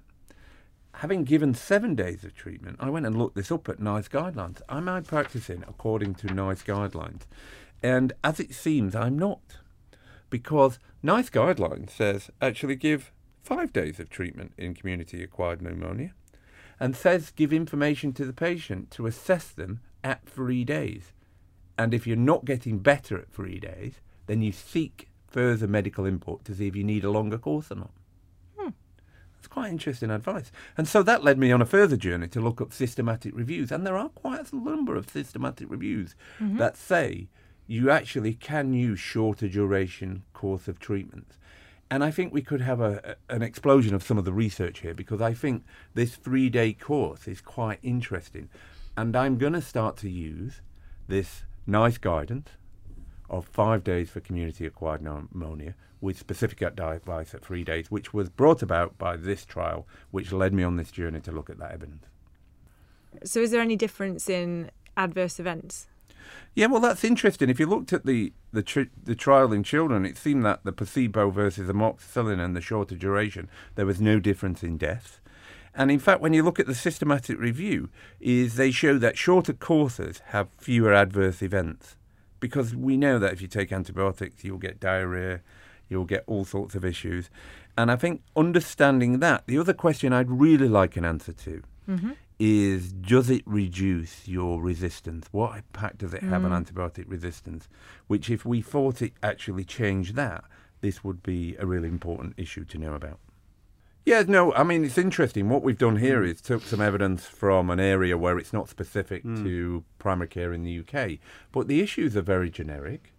Having 0.99 1.25
given 1.25 1.55
seven 1.55 1.95
days 1.95 2.25
of 2.25 2.35
treatment, 2.35 2.77
I 2.79 2.89
went 2.89 3.05
and 3.05 3.19
looked 3.19 3.35
this 3.35 3.51
up 3.51 3.69
at 3.69 3.81
NICE 3.81 4.09
guidelines. 4.09 4.63
Am 4.69 4.89
I 4.89 5.01
practicing 5.01 5.65
according 5.67 6.15
to 6.17 6.33
NICE 6.33 6.63
guidelines? 6.63 7.23
And 7.83 8.13
as 8.23 8.39
it 8.39 8.55
seems, 8.55 8.95
I'm 8.95 9.19
not. 9.19 9.59
Because 10.31 10.79
NICE 11.03 11.31
guidelines 11.31 11.91
says 11.91 12.31
actually 12.41 12.77
give 12.77 13.13
five 13.43 13.73
days 13.73 13.99
of 13.99 14.09
treatment 14.09 14.53
in 14.57 14.73
community 14.73 15.23
acquired 15.23 15.61
pneumonia 15.61 16.15
and 16.81 16.97
says 16.97 17.31
give 17.31 17.53
information 17.53 18.13
to 18.15 18.25
the 18.25 18.33
patient 18.33 18.91
to 18.93 19.07
assess 19.07 19.49
them 19.49 19.81
at 20.03 20.27
three 20.27 20.65
days. 20.65 21.13
And 21.77 21.93
if 21.93 22.07
you're 22.07 22.17
not 22.17 22.45
getting 22.45 22.79
better 22.79 23.19
at 23.19 23.33
three 23.33 23.59
days, 23.59 23.95
then 24.27 24.43
you 24.43 24.53
seek 24.53 25.09
further 25.27 25.67
medical 25.67 26.07
input 26.07 26.45
to 26.45 26.55
see 26.55 26.69
if 26.69 26.77
you 26.77 26.85
need 26.85 27.05
a 27.05 27.11
longer 27.11 27.37
course 27.37 27.71
or 27.71 27.77
not. 27.77 27.91
It's 29.45 29.53
quite 29.53 29.71
interesting 29.71 30.11
advice. 30.11 30.51
And 30.75 30.89
so 30.89 31.03
that 31.03 31.23
led 31.23 31.39
me 31.39 31.53
on 31.53 31.61
a 31.61 31.67
further 31.67 31.99
journey 31.99 32.29
to 32.29 32.41
look 32.41 32.63
up 32.63 32.73
systematic 32.73 33.37
reviews. 33.37 33.71
And 33.71 33.87
there 33.87 33.99
are 33.99 34.09
quite 34.09 34.51
a 34.51 34.57
number 34.57 34.97
of 34.97 35.11
systematic 35.11 35.71
reviews 35.71 36.15
mm-hmm. 36.41 36.57
that 36.57 36.79
say 36.79 37.29
you 37.67 37.91
actually 37.91 38.33
can 38.33 38.73
use 38.73 38.99
shorter 38.99 39.47
duration 39.47 40.23
course 40.33 40.67
of 40.67 40.79
treatments. 40.79 41.37
And 41.91 42.03
I 42.03 42.11
think 42.11 42.33
we 42.33 42.41
could 42.41 42.63
have 42.63 42.81
a, 42.81 43.17
a- 43.29 43.35
an 43.35 43.43
explosion 43.43 43.95
of 43.95 44.03
some 44.03 44.17
of 44.17 44.25
the 44.25 44.33
research 44.33 44.79
here 44.79 44.95
because 44.95 45.21
I 45.21 45.35
think 45.35 45.63
this 45.93 46.17
three 46.17 46.49
day 46.49 46.73
course 46.73 47.29
is 47.29 47.43
quite 47.43 47.81
interesting. 47.83 48.49
And 48.97 49.15
I'm 49.15 49.37
going 49.37 49.53
to 49.53 49.61
start 49.61 49.99
to 49.99 50.09
use 50.09 50.63
this 51.07 51.43
NICE 51.67 51.99
guidance 51.99 52.49
of 53.29 53.45
five 53.45 53.85
days 53.85 54.09
for 54.09 54.21
community 54.21 54.65
acquired 54.65 55.03
pneumonia 55.03 55.75
with 56.05 56.19
specific 56.19 56.61
advice 56.63 57.35
at 57.35 57.45
three 57.45 57.65
days, 57.65 57.91
which 57.91 58.13
was 58.13 58.29
brought 58.29 58.63
about 58.63 58.97
by 58.99 59.17
this 59.17 59.45
trial, 59.45 59.89
which 60.11 60.31
led 60.31 60.53
me 60.53 60.63
on 60.63 60.77
this 60.77 60.91
journey 60.91 61.21
to 61.23 61.33
look 61.33 61.49
at 61.49 61.59
that 61.59 61.73
evidence. 61.73 62.05
So, 63.25 63.41
is 63.41 63.51
there 63.51 63.63
any 63.63 63.75
difference 63.75 64.29
in 64.29 64.71
adverse 64.97 65.41
events? 65.41 65.89
Yeah, 66.55 66.67
well, 66.67 66.81
that's 66.81 67.05
interesting. 67.05 67.49
If 67.49 67.59
you 67.59 67.67
looked 67.67 67.93
at 67.93 68.07
the 68.07 68.33
the, 68.53 68.63
tri- 68.63 68.91
the 69.03 69.15
trial 69.15 69.53
in 69.53 69.63
children, 69.65 70.07
it 70.07 70.17
seemed 70.17 70.45
that 70.45 70.63
the 70.65 70.73
placebo 70.73 71.31
versus 71.31 71.69
amoxicillin 71.69 72.39
and 72.39 72.55
the 72.55 72.61
shorter 72.61 72.95
duration, 72.95 73.49
there 73.75 73.87
was 73.87 74.01
no 74.01 74.21
difference 74.21 74.63
in 74.63 74.77
death. 74.77 75.21
And 75.75 75.91
in 75.91 75.99
fact, 75.99 76.21
when 76.21 76.33
you 76.33 76.45
look 76.45 76.61
at 76.61 76.67
the 76.67 76.75
systematic 76.75 77.41
review, 77.41 77.89
is 78.21 78.55
they 78.55 78.71
show 78.71 78.97
that 78.99 79.19
shorter 79.19 79.53
courses 79.53 80.23
have 80.27 80.49
fewer 80.57 80.95
adverse 80.95 81.43
events, 81.43 81.97
because 82.39 82.77
we 82.77 82.97
know 82.97 83.19
that 83.19 83.33
if 83.33 83.43
you 83.43 83.49
take 83.49 83.73
antibiotics, 83.73 84.45
you'll 84.45 84.59
get 84.59 84.79
diarrhea, 84.79 85.41
you'll 85.95 86.05
get 86.05 86.25
all 86.27 86.45
sorts 86.45 86.75
of 86.75 86.85
issues. 86.85 87.31
And 87.79 87.91
I 87.91 87.97
think 87.97 88.23
understanding 88.37 89.21
that, 89.21 89.45
the 89.47 89.59
other 89.59 89.73
question 89.73 90.13
I'd 90.13 90.31
really 90.31 90.69
like 90.69 90.97
an 90.97 91.05
answer 91.05 91.33
to 91.33 91.63
mm-hmm. 91.89 92.11
is 92.39 92.93
does 92.93 93.31
it 93.31 93.43
reduce 93.47 94.29
your 94.29 94.61
resistance? 94.61 95.29
What 95.31 95.57
impact 95.57 95.99
does 95.99 96.13
it 96.13 96.23
have 96.23 96.45
on 96.45 96.51
mm. 96.51 96.65
antibiotic 96.65 97.05
resistance? 97.09 97.69
Which, 98.09 98.29
if 98.29 98.45
we 98.45 98.61
thought 98.61 99.01
it 99.01 99.13
actually 99.23 99.65
changed 99.65 100.17
that, 100.17 100.45
this 100.81 101.03
would 101.03 101.23
be 101.23 101.57
a 101.59 101.67
really 101.67 101.89
important 101.89 102.35
issue 102.37 102.65
to 102.67 102.79
know 102.79 102.95
about. 102.95 103.19
Yeah, 104.05 104.23
no, 104.27 104.53
I 104.53 104.65
mean, 104.65 104.85
it's 104.85 104.99
interesting. 104.99 105.49
What 105.49 105.63
we've 105.63 105.79
done 105.79 105.97
here 105.97 106.21
mm. 106.21 106.29
is 106.31 106.43
took 106.43 106.63
some 106.63 106.83
evidence 106.83 107.25
from 107.25 107.71
an 107.71 107.81
area 107.81 108.19
where 108.19 108.39
it's 108.39 108.53
not 108.53 108.69
specific 108.69 109.25
mm. 109.25 109.43
to 109.43 109.85
primary 109.99 110.29
care 110.29 110.53
in 110.53 110.63
the 110.63 110.81
UK, 110.81 111.19
but 111.53 111.69
the 111.69 111.81
issues 111.81 112.15
are 112.15 112.23
very 112.23 112.51
generic. 112.51 113.14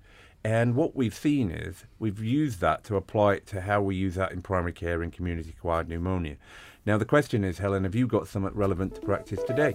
And 0.45 0.75
what 0.75 0.95
we've 0.95 1.15
seen 1.15 1.49
is 1.49 1.85
we've 1.97 2.23
used 2.23 2.59
that 2.59 2.83
to 2.83 2.97
apply 2.97 3.33
it 3.33 3.47
to 3.47 3.61
how 3.61 3.81
we 3.81 3.95
use 3.95 4.13
that 4.13 4.31
in 4.31 4.43
primary 4.43 4.73
care 4.73 5.01
and 5.01 5.11
community 5.11 5.49
acquired 5.49 5.89
pneumonia. 5.89 6.37
Now, 6.85 6.99
the 6.99 7.05
question 7.05 7.43
is, 7.43 7.57
Helen, 7.57 7.83
have 7.83 7.95
you 7.95 8.05
got 8.05 8.27
something 8.27 8.53
relevant 8.53 8.93
to 8.93 9.01
practice 9.01 9.39
today? 9.47 9.73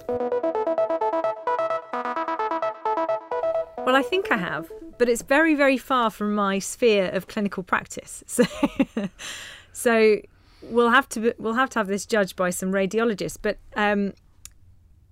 Well, 3.79 3.97
I 3.97 4.05
think 4.09 4.31
I 4.31 4.37
have, 4.37 4.71
but 4.97 5.09
it's 5.09 5.23
very, 5.23 5.57
very 5.57 5.77
far 5.77 6.09
from 6.09 6.37
my 6.37 6.61
sphere 6.61 7.07
of 7.07 7.27
clinical 7.27 7.65
practice. 7.65 8.23
So, 8.29 8.45
so 9.73 10.21
we'll 10.63 10.91
have 10.91 11.09
to 11.09 11.35
we'll 11.39 11.55
have 11.55 11.71
to 11.71 11.81
have 11.81 11.89
this 11.89 12.07
judged 12.07 12.37
by 12.37 12.51
some 12.51 12.71
radiologists. 12.71 13.39
But 13.43 13.59
um, 13.75 14.13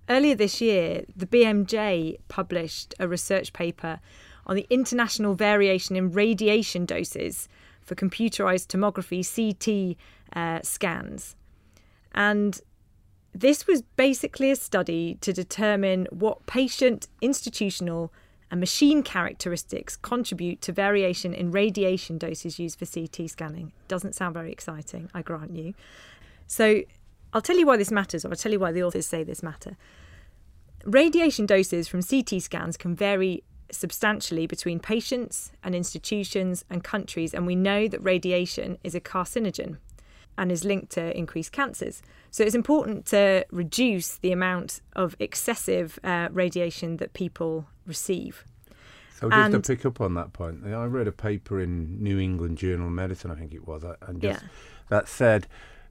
earlier 0.07 0.35
this 0.35 0.61
year, 0.61 1.03
the 1.17 1.25
BMJ 1.25 2.19
published 2.29 2.95
a 2.97 3.09
research 3.09 3.51
paper 3.51 3.99
on 4.49 4.55
the 4.55 4.65
international 4.69 5.35
variation 5.35 5.95
in 5.95 6.11
radiation 6.11 6.85
doses 6.85 7.47
for 7.81 7.95
computerized 7.95 8.67
tomography 8.67 9.21
CT 9.23 9.95
uh, 10.35 10.59
scans, 10.63 11.35
and 12.13 12.59
this 13.33 13.67
was 13.67 13.83
basically 13.95 14.49
a 14.51 14.55
study 14.55 15.17
to 15.21 15.31
determine 15.31 16.07
what 16.09 16.45
patient, 16.47 17.07
institutional, 17.21 18.11
and 18.51 18.59
machine 18.59 19.03
characteristics 19.03 19.95
contribute 19.95 20.61
to 20.61 20.71
variation 20.71 21.33
in 21.33 21.51
radiation 21.51 22.17
doses 22.17 22.57
used 22.57 22.79
for 22.79 22.85
CT 22.85 23.29
scanning. 23.29 23.71
Doesn't 23.87 24.15
sound 24.15 24.33
very 24.33 24.51
exciting, 24.51 25.09
I 25.13 25.21
grant 25.21 25.55
you. 25.55 25.75
So 26.47 26.81
I'll 27.31 27.41
tell 27.41 27.57
you 27.57 27.67
why 27.67 27.77
this 27.77 27.91
matters, 27.91 28.25
or 28.25 28.29
I'll 28.29 28.35
tell 28.35 28.51
you 28.51 28.59
why 28.59 28.71
the 28.71 28.83
authors 28.83 29.05
say 29.05 29.23
this 29.23 29.43
matter. 29.43 29.77
Radiation 30.83 31.45
doses 31.45 31.87
from 31.87 32.01
CT 32.01 32.41
scans 32.41 32.77
can 32.77 32.95
vary 32.95 33.43
substantially 33.71 34.47
between 34.47 34.79
patients 34.79 35.51
and 35.63 35.75
institutions 35.75 36.65
and 36.69 36.83
countries, 36.83 37.33
and 37.33 37.45
we 37.45 37.55
know 37.55 37.87
that 37.87 37.99
radiation 38.03 38.77
is 38.83 38.95
a 38.95 38.99
carcinogen 38.99 39.77
and 40.37 40.51
is 40.51 40.63
linked 40.63 40.91
to 40.93 41.15
increased 41.17 41.51
cancers. 41.51 42.01
So 42.31 42.43
it's 42.43 42.55
important 42.55 43.05
to 43.07 43.45
reduce 43.51 44.17
the 44.17 44.31
amount 44.31 44.81
of 44.95 45.15
excessive 45.19 45.99
uh, 46.03 46.29
radiation 46.31 46.97
that 46.97 47.13
people 47.13 47.67
receive. 47.85 48.45
So 49.19 49.29
just 49.29 49.53
and, 49.53 49.63
to 49.63 49.75
pick 49.75 49.85
up 49.85 49.99
on 49.99 50.13
that 50.13 50.31
point, 50.31 50.65
I 50.65 50.85
read 50.85 51.07
a 51.07 51.11
paper 51.11 51.59
in 51.59 52.01
New 52.01 52.19
England 52.19 52.57
Journal 52.57 52.87
of 52.87 52.93
Medicine, 52.93 53.31
I 53.31 53.35
think 53.35 53.53
it 53.53 53.67
was, 53.67 53.83
and 53.83 54.21
just 54.21 54.41
yeah. 54.41 54.49
that 54.87 55.09
said 55.09 55.47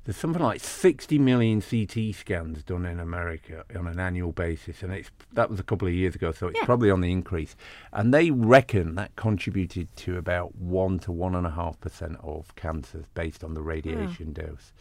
there's 0.08 0.16
something 0.16 0.42
like 0.42 0.62
60 0.62 1.18
million 1.18 1.60
CT 1.60 2.14
scans 2.14 2.62
done 2.62 2.86
in 2.86 2.98
America 2.98 3.62
on 3.76 3.86
an 3.86 4.00
annual 4.00 4.32
basis, 4.32 4.82
and 4.82 4.90
it's 4.90 5.10
that 5.34 5.50
was 5.50 5.60
a 5.60 5.62
couple 5.62 5.86
of 5.86 5.92
years 5.92 6.14
ago, 6.14 6.32
so 6.32 6.46
it's 6.46 6.58
yeah. 6.58 6.64
probably 6.64 6.90
on 6.90 7.02
the 7.02 7.12
increase. 7.12 7.54
And 7.92 8.14
they 8.14 8.30
reckon 8.30 8.94
that 8.94 9.14
contributed 9.16 9.94
to 9.96 10.16
about 10.16 10.54
one 10.54 10.98
to 11.00 11.12
one 11.12 11.34
and 11.34 11.46
a 11.46 11.50
half 11.50 11.78
percent 11.82 12.16
of 12.22 12.56
cancers 12.56 13.04
based 13.12 13.44
on 13.44 13.52
the 13.52 13.60
radiation 13.60 14.34
oh. 14.38 14.46
dose. 14.46 14.72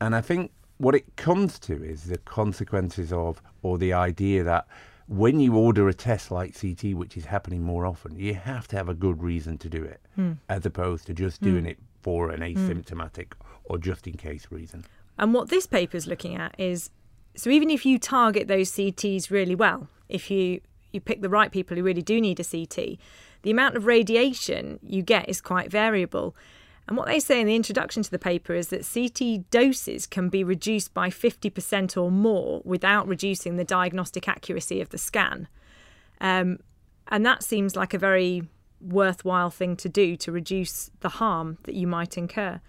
And 0.00 0.16
I 0.16 0.20
think 0.20 0.50
what 0.78 0.96
it 0.96 1.14
comes 1.14 1.60
to 1.60 1.84
is 1.84 2.06
the 2.06 2.18
consequences 2.18 3.12
of, 3.12 3.40
or 3.62 3.78
the 3.78 3.92
idea 3.92 4.42
that 4.42 4.66
when 5.06 5.38
you 5.38 5.54
order 5.54 5.88
a 5.88 5.94
test 5.94 6.32
like 6.32 6.60
CT, 6.60 6.94
which 6.94 7.16
is 7.16 7.26
happening 7.26 7.62
more 7.62 7.86
often, 7.86 8.16
you 8.16 8.34
have 8.34 8.66
to 8.66 8.76
have 8.76 8.88
a 8.88 8.94
good 8.94 9.22
reason 9.22 9.58
to 9.58 9.68
do 9.68 9.84
it, 9.84 10.00
mm. 10.18 10.38
as 10.48 10.66
opposed 10.66 11.06
to 11.06 11.14
just 11.14 11.40
doing 11.40 11.66
mm. 11.66 11.70
it 11.70 11.78
for 12.02 12.30
an 12.30 12.40
hmm. 12.40 12.58
asymptomatic 12.58 13.28
mm 13.28 13.45
or 13.68 13.78
just 13.78 14.06
in 14.06 14.14
case 14.14 14.46
reason. 14.50 14.84
And 15.18 15.32
what 15.32 15.48
this 15.48 15.66
paper 15.66 15.96
is 15.96 16.06
looking 16.06 16.36
at 16.36 16.54
is 16.58 16.90
so 17.36 17.50
even 17.50 17.70
if 17.70 17.84
you 17.84 17.98
target 17.98 18.48
those 18.48 18.70
CTs 18.72 19.30
really 19.30 19.54
well, 19.54 19.88
if 20.08 20.30
you 20.30 20.60
you 20.92 21.00
pick 21.00 21.20
the 21.20 21.28
right 21.28 21.52
people 21.52 21.76
who 21.76 21.82
really 21.82 22.02
do 22.02 22.20
need 22.20 22.40
a 22.40 22.44
CT, 22.44 22.98
the 23.42 23.50
amount 23.50 23.76
of 23.76 23.86
radiation 23.86 24.78
you 24.82 25.02
get 25.02 25.28
is 25.28 25.40
quite 25.40 25.70
variable. 25.70 26.34
And 26.88 26.96
what 26.96 27.06
they 27.06 27.18
say 27.18 27.40
in 27.40 27.46
the 27.46 27.56
introduction 27.56 28.02
to 28.02 28.10
the 28.10 28.18
paper 28.18 28.54
is 28.54 28.68
that 28.68 28.86
CT 28.86 29.50
doses 29.50 30.06
can 30.06 30.28
be 30.28 30.44
reduced 30.44 30.94
by 30.94 31.10
50% 31.10 32.00
or 32.00 32.10
more 32.10 32.62
without 32.64 33.08
reducing 33.08 33.56
the 33.56 33.64
diagnostic 33.64 34.28
accuracy 34.28 34.80
of 34.80 34.90
the 34.90 34.98
scan. 34.98 35.48
Um, 36.20 36.60
and 37.08 37.26
that 37.26 37.42
seems 37.42 37.76
like 37.76 37.92
a 37.92 37.98
very 37.98 38.44
worthwhile 38.80 39.50
thing 39.50 39.76
to 39.76 39.88
do 39.88 40.16
to 40.16 40.32
reduce 40.32 40.90
the 41.00 41.08
harm 41.08 41.58
that 41.64 41.74
you 41.74 41.86
might 41.86 42.16
incur. 42.16 42.60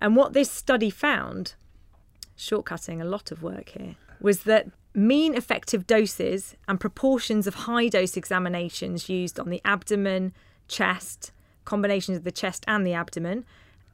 And 0.00 0.16
what 0.16 0.32
this 0.32 0.50
study 0.50 0.90
found, 0.90 1.54
shortcutting 2.36 3.00
a 3.00 3.04
lot 3.04 3.30
of 3.30 3.42
work 3.42 3.70
here, 3.70 3.96
was 4.20 4.44
that 4.44 4.68
mean 4.94 5.34
effective 5.34 5.86
doses 5.86 6.56
and 6.66 6.80
proportions 6.80 7.46
of 7.46 7.54
high 7.54 7.88
dose 7.88 8.16
examinations 8.16 9.08
used 9.08 9.38
on 9.38 9.50
the 9.50 9.60
abdomen, 9.64 10.32
chest, 10.68 11.32
combinations 11.64 12.18
of 12.18 12.24
the 12.24 12.32
chest 12.32 12.64
and 12.66 12.86
the 12.86 12.94
abdomen, 12.94 13.44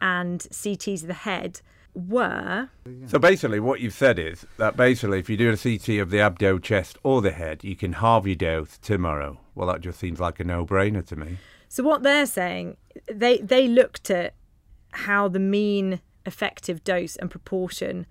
and 0.01 0.41
CTs 0.41 1.03
of 1.03 1.09
the 1.09 1.15
head 1.15 1.61
were. 1.95 2.69
So 3.07 3.19
basically, 3.19 3.61
what 3.61 3.81
you've 3.81 3.95
said 3.95 4.19
is 4.19 4.47
that 4.59 4.77
basically, 4.77 5.19
if 5.19 5.31
you 5.31 5.37
do 5.37 5.51
a 5.51 5.57
CT 5.57 6.01
of 6.01 6.11
the 6.11 6.19
abdo, 6.19 6.63
chest, 6.63 6.99
or 7.03 7.23
the 7.23 7.31
head, 7.31 7.65
you 7.65 7.75
can 7.75 7.95
halve 7.95 8.27
your 8.27 8.37
dose 8.37 8.79
tomorrow. 8.79 9.41
Well, 9.55 9.69
that 9.69 9.81
just 9.81 9.99
seems 9.99 10.21
like 10.21 10.39
a 10.39 10.45
no 10.45 10.67
brainer 10.67 11.05
to 11.07 11.17
me. 11.17 11.39
So 11.69 11.83
what 11.83 12.03
they're 12.03 12.27
saying, 12.27 12.77
they 13.07 13.39
they 13.39 13.67
looked 13.67 14.11
at 14.11 14.35
how 14.97 15.29
the 15.29 15.39
mean 15.39 16.01
effective 16.25 16.83
dose 16.85 17.17
and 17.17 17.31
proportion 17.31 18.07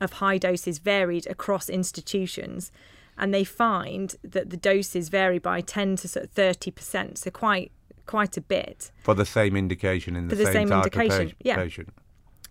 of 0.00 0.14
high 0.14 0.38
doses 0.38 0.78
varied 0.78 1.26
across 1.26 1.68
institutions. 1.68 2.72
And 3.18 3.34
they 3.34 3.44
find 3.44 4.14
that 4.22 4.48
the 4.50 4.56
doses 4.56 5.10
vary 5.10 5.38
by 5.38 5.60
10 5.60 5.96
to 5.96 6.08
30%, 6.08 7.18
so 7.18 7.30
quite 7.30 7.70
quite 8.06 8.36
a 8.36 8.40
bit. 8.40 8.90
For 9.04 9.14
the 9.14 9.26
same 9.26 9.56
indication 9.56 10.16
in 10.16 10.26
the, 10.26 10.34
the 10.34 10.46
same, 10.46 10.68
same 10.68 10.72
indication. 10.72 11.28
Pa- 11.28 11.34
yeah. 11.44 11.56
patient. 11.56 11.90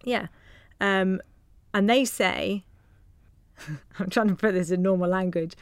Yeah. 0.06 0.28
Um, 0.80 1.22
and 1.74 1.90
they 1.90 2.06
say, 2.06 2.64
I'm 4.00 4.10
trying 4.10 4.30
to 4.30 4.36
put 4.36 4.54
this 4.54 4.72
in 4.72 4.82
normal 4.82 5.10
language, 5.10 5.56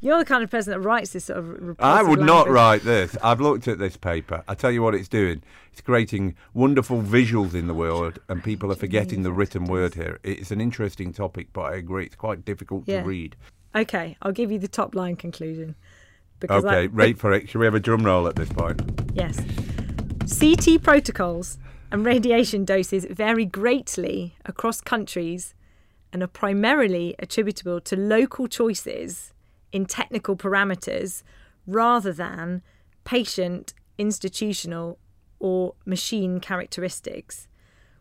you're 0.00 0.18
the 0.18 0.24
kind 0.24 0.42
of 0.42 0.50
person 0.50 0.72
that 0.72 0.80
writes 0.80 1.12
this 1.12 1.26
sort 1.26 1.38
of. 1.38 1.48
Report. 1.48 1.76
I 1.80 2.02
would 2.02 2.18
language. 2.20 2.26
not 2.26 2.48
write 2.48 2.82
this. 2.82 3.16
I've 3.22 3.40
looked 3.40 3.68
at 3.68 3.78
this 3.78 3.96
paper. 3.96 4.44
I 4.48 4.54
tell 4.54 4.70
you 4.70 4.82
what 4.82 4.94
it's 4.94 5.08
doing. 5.08 5.42
It's 5.72 5.80
creating 5.80 6.34
wonderful 6.54 7.02
visuals 7.02 7.54
in 7.54 7.66
the 7.66 7.74
world, 7.74 8.18
and 8.28 8.42
people 8.42 8.72
are 8.72 8.76
forgetting 8.76 9.22
the 9.22 9.32
written 9.32 9.64
word 9.64 9.94
here. 9.94 10.20
It's 10.22 10.50
an 10.50 10.60
interesting 10.60 11.12
topic, 11.12 11.48
but 11.52 11.62
I 11.62 11.76
agree 11.76 12.06
it's 12.06 12.16
quite 12.16 12.44
difficult 12.44 12.84
yeah. 12.86 13.02
to 13.02 13.06
read. 13.06 13.36
Okay, 13.74 14.16
I'll 14.22 14.32
give 14.32 14.50
you 14.50 14.58
the 14.58 14.68
top 14.68 14.94
line 14.94 15.16
conclusion. 15.16 15.74
Because 16.40 16.64
okay, 16.64 16.84
I, 16.84 16.86
wait 16.86 17.18
for 17.18 17.32
it. 17.32 17.48
Should 17.48 17.58
we 17.58 17.64
have 17.64 17.74
a 17.74 17.80
drum 17.80 18.04
roll 18.04 18.28
at 18.28 18.36
this 18.36 18.48
point? 18.48 18.80
Yes. 19.14 19.38
CT 20.38 20.82
protocols 20.82 21.58
and 21.90 22.04
radiation 22.04 22.64
doses 22.64 23.06
vary 23.08 23.44
greatly 23.44 24.34
across 24.44 24.80
countries 24.80 25.54
and 26.12 26.22
are 26.22 26.28
primarily 26.28 27.14
attributable 27.18 27.80
to 27.80 27.96
local 27.96 28.48
choices 28.48 29.32
in 29.76 29.84
technical 29.84 30.36
parameters 30.36 31.22
rather 31.66 32.10
than 32.10 32.62
patient, 33.04 33.74
institutional, 33.98 34.98
or 35.38 35.74
machine 35.84 36.40
characteristics, 36.40 37.46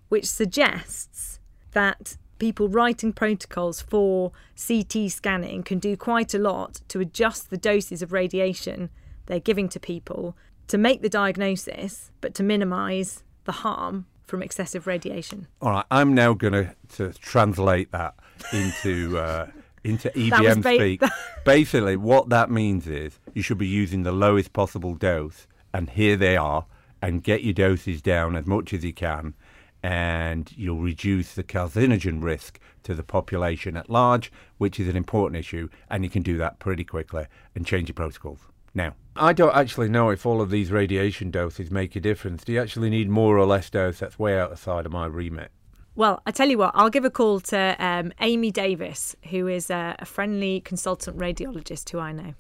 which 0.08 0.26
suggests 0.26 1.42
that 1.72 2.16
people 2.40 2.70
writing 2.70 3.12
protocols 3.12 3.82
for 3.82 4.32
CT 4.56 5.12
scanning 5.12 5.64
can 5.64 5.80
do 5.80 5.98
quite 5.98 6.34
a 6.34 6.40
lot 6.40 6.80
to 6.88 7.02
adjust 7.02 7.50
the 7.50 7.58
doses 7.58 8.02
of 8.02 8.14
radiation 8.14 8.90
they're 9.26 9.40
giving 9.40 9.68
to 9.68 9.80
people 9.80 10.38
to 10.68 10.78
make 10.78 11.02
the 11.02 11.10
diagnosis, 11.10 12.12
but 12.22 12.34
to 12.36 12.44
minimise 12.44 13.24
the 13.44 13.52
harm 13.52 14.06
from 14.24 14.42
excessive 14.42 14.88
radiation. 14.88 15.48
All 15.62 15.72
right, 15.72 15.86
I'm 15.92 16.14
now 16.14 16.34
going 16.34 16.70
to 16.94 17.14
translate 17.20 17.92
that 17.92 18.16
into 18.54 19.18
uh, 19.18 19.48
into 19.86 20.10
EBM 20.16 20.62
ba- 20.62 20.76
speak. 20.76 21.02
Basically, 21.46 21.96
what 21.96 22.30
that 22.30 22.50
means 22.50 22.88
is 22.88 23.20
you 23.34 23.42
should 23.42 23.58
be 23.58 23.68
using 23.68 24.04
the 24.04 24.12
lowest 24.12 24.52
possible 24.52 24.96
dose, 24.96 25.48
and 25.74 25.90
here 25.92 26.18
they 26.18 26.36
are, 26.36 26.66
and 27.02 27.24
get 27.24 27.44
your 27.44 27.54
doses 27.54 28.02
down 28.02 28.36
as 28.36 28.46
much 28.46 28.74
as 28.74 28.84
you 28.84 28.94
can, 28.94 29.36
and 29.84 30.52
you'll 30.58 30.82
reduce 30.82 31.36
the 31.36 31.44
carcinogen 31.44 32.24
risk 32.24 32.60
to 32.84 32.96
the 32.96 33.04
population 33.04 33.78
at 33.78 33.90
large, 33.90 34.32
which 34.58 34.80
is 34.80 34.88
an 34.88 34.96
important 34.96 35.40
issue, 35.40 35.70
and 35.90 36.04
you 36.04 36.10
can 36.10 36.24
do 36.24 36.38
that 36.38 36.60
pretty 36.60 36.84
quickly 36.84 37.26
and 37.54 37.66
change 37.66 37.88
your 37.88 37.94
protocols. 37.94 38.40
Now, 38.74 38.96
I 39.16 39.32
don't 39.32 39.56
actually 39.56 39.88
know 39.88 40.10
if 40.10 40.26
all 40.26 40.42
of 40.42 40.50
these 40.50 40.70
radiation 40.70 41.32
doses 41.32 41.72
make 41.72 41.96
a 41.96 42.02
difference. 42.02 42.44
Do 42.44 42.52
you 42.52 42.62
actually 42.62 42.90
need 42.90 43.10
more 43.10 43.38
or 43.38 43.46
less 43.46 43.70
dose? 43.70 44.00
That's 44.00 44.20
way 44.20 44.38
outside 44.38 44.86
of 44.86 44.92
my 44.92 45.06
remit. 45.06 45.52
Well, 45.98 46.22
I 46.26 46.32
tell 46.32 46.50
you 46.50 46.58
what, 46.58 46.72
I'll 46.74 46.90
give 46.90 47.06
a 47.06 47.10
call 47.10 47.40
to 47.40 47.76
um, 47.80 48.12
Amy 48.20 48.52
Davies, 48.52 49.16
who 49.30 49.48
is 49.48 49.70
a, 49.70 49.96
a 50.00 50.06
friendly 50.06 50.60
consultant 50.60 51.18
radiologist 51.18 51.90
who 51.90 52.00
I 52.00 52.12
know. 52.12 52.34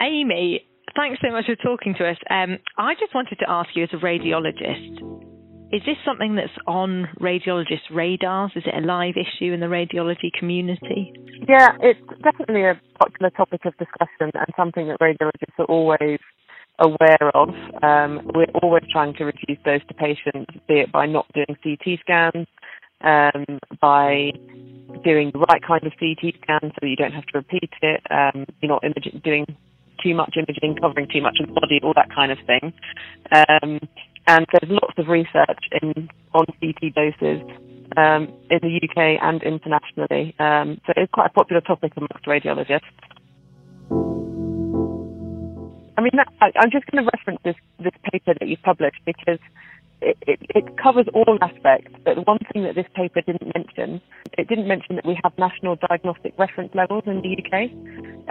Amy, 0.00 0.66
thanks 0.96 1.20
so 1.22 1.30
much 1.30 1.44
for 1.44 1.56
talking 1.56 1.94
to 1.98 2.08
us. 2.08 2.16
Um, 2.30 2.58
I 2.78 2.94
just 2.94 3.14
wanted 3.14 3.36
to 3.40 3.50
ask 3.50 3.68
you, 3.74 3.82
as 3.82 3.90
a 3.92 3.96
radiologist, 3.96 4.96
is 5.72 5.82
this 5.84 5.96
something 6.06 6.36
that's 6.36 6.56
on 6.66 7.06
radiologists' 7.20 7.90
radars? 7.92 8.52
Is 8.56 8.62
it 8.64 8.74
a 8.74 8.86
live 8.86 9.14
issue 9.16 9.52
in 9.52 9.60
the 9.60 9.66
radiology 9.66 10.32
community? 10.38 11.12
Yeah, 11.46 11.76
it's 11.80 12.00
definitely 12.22 12.64
a 12.64 12.80
popular 12.98 13.30
topic 13.30 13.60
of 13.66 13.76
discussion 13.76 14.30
and 14.32 14.46
something 14.56 14.88
that 14.88 15.00
radiologists 15.00 15.58
are 15.58 15.66
always 15.66 16.18
aware 16.78 17.30
of. 17.34 17.50
Um, 17.82 18.30
we're 18.34 18.50
always 18.62 18.84
trying 18.90 19.14
to 19.14 19.24
reduce 19.24 19.58
those 19.64 19.80
to 19.88 19.94
patients, 19.94 20.52
be 20.68 20.80
it 20.80 20.92
by 20.92 21.06
not 21.06 21.26
doing 21.32 21.56
CT 21.62 22.00
scans, 22.00 22.46
um, 23.00 23.58
by 23.80 24.32
doing 25.04 25.30
the 25.32 25.38
right 25.50 25.62
kind 25.62 25.84
of 25.84 25.92
CT 25.98 26.34
scan 26.42 26.72
so 26.72 26.86
you 26.86 26.96
don't 26.96 27.12
have 27.12 27.26
to 27.26 27.38
repeat 27.38 27.70
it, 27.82 28.00
um, 28.10 28.46
you're 28.60 28.70
not 28.70 28.84
imaging, 28.84 29.20
doing 29.24 29.46
too 30.02 30.14
much 30.14 30.36
imaging, 30.36 30.76
covering 30.80 31.08
too 31.12 31.22
much 31.22 31.38
of 31.40 31.48
the 31.48 31.52
body, 31.54 31.80
all 31.82 31.92
that 31.94 32.14
kind 32.14 32.32
of 32.32 32.38
thing. 32.46 32.72
Um, 33.32 33.80
And 34.26 34.46
there's 34.52 34.70
lots 34.70 34.94
of 34.96 35.08
research 35.08 35.64
in 35.82 36.08
on 36.32 36.46
CT 36.60 36.94
doses 36.94 37.42
um, 37.96 38.32
in 38.50 38.58
the 38.62 38.80
UK 38.82 39.20
and 39.22 39.42
internationally. 39.42 40.34
Um, 40.38 40.80
so 40.86 40.94
it's 40.96 41.12
quite 41.12 41.26
a 41.26 41.32
popular 41.32 41.60
topic 41.60 41.92
amongst 41.96 42.24
radiologists. 42.24 42.80
Mean, 46.04 46.20
I, 46.42 46.52
I'm 46.60 46.70
just 46.70 46.84
going 46.90 47.02
to 47.02 47.10
reference 47.16 47.40
this, 47.44 47.56
this 47.78 47.94
paper 48.12 48.34
that 48.38 48.46
you 48.46 48.58
published 48.58 49.00
because 49.06 49.38
it, 50.02 50.18
it, 50.26 50.38
it, 50.54 50.76
covers 50.76 51.06
all 51.14 51.38
aspects. 51.40 51.96
But 52.04 52.26
one 52.26 52.40
thing 52.52 52.64
that 52.64 52.74
this 52.74 52.84
paper 52.94 53.22
didn't 53.22 53.54
mention, 53.56 54.02
it 54.36 54.46
didn't 54.46 54.68
mention 54.68 54.96
that 54.96 55.06
we 55.06 55.18
have 55.24 55.32
national 55.38 55.76
diagnostic 55.88 56.34
reference 56.38 56.74
levels 56.74 57.04
in 57.06 57.22
the 57.22 57.40
UK, 57.40 57.72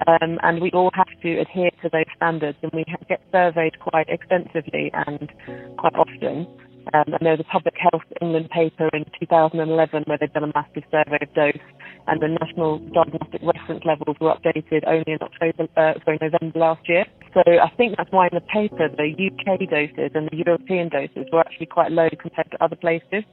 um, 0.06 0.38
and 0.44 0.62
we 0.62 0.70
all 0.70 0.92
have 0.94 1.10
to 1.24 1.40
adhere 1.40 1.72
to 1.82 1.90
those 1.90 2.06
standards, 2.16 2.60
and 2.62 2.72
we 2.74 2.86
get 3.10 3.22
surveyed 3.32 3.80
quite 3.80 4.08
extensively 4.08 4.92
and 4.94 5.32
quite 5.78 5.96
often. 5.96 6.46
Um, 6.94 7.16
and 7.16 7.22
there 7.22 7.32
was 7.32 7.40
a 7.40 7.52
Public 7.52 7.76
Health 7.80 8.04
England 8.22 8.50
paper 8.50 8.90
in 8.94 9.06
2011 9.20 10.04
where 10.06 10.18
they've 10.20 10.34
done 10.34 10.44
a 10.44 10.54
massive 10.54 10.84
survey 10.92 11.20
of 11.22 11.34
dose, 11.34 11.66
and 12.08 12.22
the 12.22 12.28
national 12.28 12.80
diagnostic 12.92 13.42
reference 13.42 13.86
levels 13.86 14.18
were 14.20 14.34
updated 14.34 14.84
only 14.86 15.08
in 15.08 15.20
October, 15.22 15.68
uh, 15.78 15.94
sorry, 16.04 16.20
November 16.22 16.60
last 16.60 16.88
year. 16.90 17.06
So 17.34 17.42
I 17.42 17.72
think 17.78 17.96
that's 17.98 18.12
why 18.12 18.28
in 18.28 18.36
the 18.36 18.42
paper 18.42 18.90
the 18.90 19.10
UK 19.16 19.70
doses 19.70 20.12
and 20.14 20.30
the 20.30 20.38
European 20.46 20.90
doses 20.90 21.26
were 21.32 21.40
actually 21.40 21.68
quite 21.68 21.92
low 21.92 22.10
compared 22.20 22.52
to 22.52 22.64
other 22.64 22.76
places. 22.76 23.24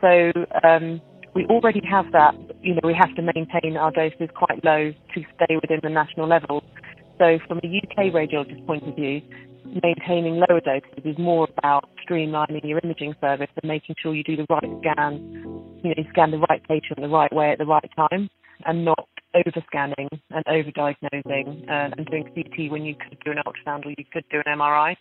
So 0.00 0.32
um, 0.62 1.00
we 1.34 1.44
already 1.46 1.82
have 1.90 2.12
that. 2.12 2.34
You 2.62 2.74
know, 2.74 2.84
we 2.84 2.94
have 2.94 3.14
to 3.16 3.22
maintain 3.22 3.76
our 3.76 3.90
doses 3.90 4.30
quite 4.34 4.64
low 4.64 4.92
to 4.92 5.20
stay 5.36 5.56
within 5.60 5.80
the 5.82 5.90
national 5.90 6.28
levels. 6.28 6.64
So 7.18 7.38
from 7.48 7.60
a 7.64 7.66
UK 7.66 8.12
radiologist 8.12 8.66
point 8.66 8.86
of 8.86 8.94
view, 8.94 9.22
maintaining 9.82 10.36
lower 10.36 10.60
doses 10.60 11.04
is 11.04 11.18
more 11.18 11.48
about 11.58 11.88
streamlining 12.06 12.64
your 12.64 12.80
imaging 12.82 13.14
service 13.20 13.48
and 13.60 13.68
making 13.68 13.96
sure 14.00 14.14
you 14.14 14.22
do 14.22 14.36
the 14.36 14.46
right 14.50 14.70
scan, 14.80 15.14
you 15.82 15.90
know, 15.90 15.94
you 15.96 16.04
scan 16.10 16.30
the 16.30 16.38
right 16.50 16.62
patient 16.68 17.00
the 17.00 17.08
right 17.08 17.32
way 17.32 17.50
at 17.50 17.58
the 17.58 17.64
right 17.64 17.90
time 17.96 18.28
and 18.64 18.84
not 18.84 19.08
over 19.34 19.64
scanning 19.66 20.08
and 20.30 20.44
over 20.46 20.70
diagnosing 20.70 21.66
uh, 21.68 21.90
and 21.96 22.06
doing 22.06 22.24
CT 22.34 22.70
when 22.70 22.84
you 22.84 22.94
could 22.94 23.18
do 23.24 23.32
an 23.32 23.38
ultrasound 23.46 23.84
or 23.84 23.90
you 23.90 24.04
could 24.12 24.24
do 24.30 24.38
an 24.44 24.58
MRI. 24.58 24.96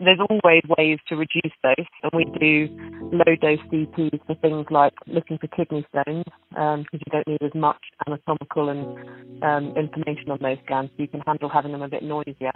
There's 0.00 0.20
always 0.28 0.62
ways 0.76 0.98
to 1.08 1.16
reduce 1.16 1.52
dose, 1.62 1.86
and 2.02 2.12
we 2.12 2.24
do 2.38 2.68
low 3.10 3.34
dose 3.40 3.58
CTs 3.72 4.20
for 4.26 4.34
things 4.36 4.66
like 4.70 4.92
looking 5.06 5.38
for 5.38 5.46
kidney 5.48 5.86
stones 5.90 6.24
because 6.50 6.74
um, 6.74 6.84
you 6.92 7.10
don't 7.10 7.26
need 7.26 7.42
as 7.42 7.54
much 7.54 7.80
anatomical 8.06 8.68
and 8.68 9.42
um, 9.42 9.76
information 9.76 10.30
on 10.30 10.38
those 10.42 10.58
scans, 10.66 10.90
so 10.90 11.02
you 11.02 11.08
can 11.08 11.20
handle 11.26 11.48
having 11.48 11.72
them 11.72 11.82
a 11.82 11.88
bit 11.88 12.02
noisier. 12.02 12.52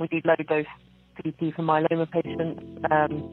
We 0.00 0.08
do 0.08 0.20
low 0.24 0.34
dose 0.48 0.66
CT 1.22 1.54
for 1.54 1.62
myeloma 1.62 2.10
patients. 2.10 2.62
Um, 2.90 3.30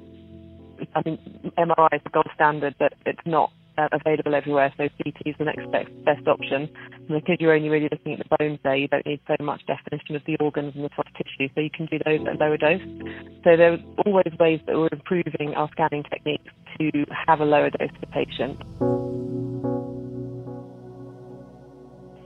I 0.96 1.01
think 1.01 1.19
MRI 1.58 1.93
is 1.93 2.01
the 2.03 2.10
gold 2.12 2.27
standard, 2.36 2.75
but 2.77 2.93
it's 3.05 3.19
not 3.25 3.51
uh, 3.79 3.88
available 3.91 4.36
everywhere, 4.36 4.74
so 4.77 4.89
CT 5.01 5.21
is 5.25 5.36
the 5.39 5.45
next 5.45 5.71
best, 5.71 5.89
best 6.03 6.27
option. 6.27 6.69
And 7.07 7.21
because 7.21 7.38
you're 7.39 7.53
only 7.53 7.69
really 7.69 7.88
looking 7.91 8.13
at 8.13 8.19
the 8.19 8.38
bones 8.38 8.59
there, 8.63 8.75
you 8.75 8.88
don't 8.88 9.05
need 9.05 9.21
so 9.27 9.36
much 9.43 9.62
definition 9.65 10.15
of 10.15 10.24
the 10.25 10.36
organs 10.39 10.74
and 10.75 10.83
the 10.83 10.89
soft 10.95 11.12
tissue, 11.15 11.48
so 11.55 11.62
you 11.62 11.69
can 11.69 11.86
do 11.86 12.00
those 12.05 12.19
at 12.27 12.36
a 12.36 12.38
lower 12.38 12.57
dose. 12.57 12.81
So 13.43 13.55
there 13.55 13.74
are 13.74 13.79
always 14.05 14.33
ways 14.39 14.59
that 14.67 14.75
we're 14.75 14.89
improving 14.91 15.55
our 15.55 15.69
scanning 15.71 16.03
techniques 16.03 16.51
to 16.79 17.05
have 17.27 17.39
a 17.39 17.45
lower 17.45 17.69
dose 17.69 17.91
for 18.00 18.05
patients. 18.07 18.62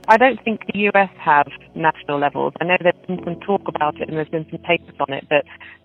I 0.06 0.18
don't 0.18 0.42
think 0.44 0.60
the 0.72 0.80
US 0.92 1.08
have 1.18 1.46
national 1.74 2.18
levels. 2.18 2.52
I 2.60 2.64
know 2.64 2.76
there's 2.80 3.06
been 3.06 3.24
some 3.24 3.40
talk 3.40 3.62
about 3.68 4.00
it 4.00 4.08
and 4.08 4.16
there's 4.18 4.28
been 4.28 4.46
some 4.50 4.60
papers 4.60 4.96
on 5.00 5.14
it, 5.14 5.26
but 5.30 5.44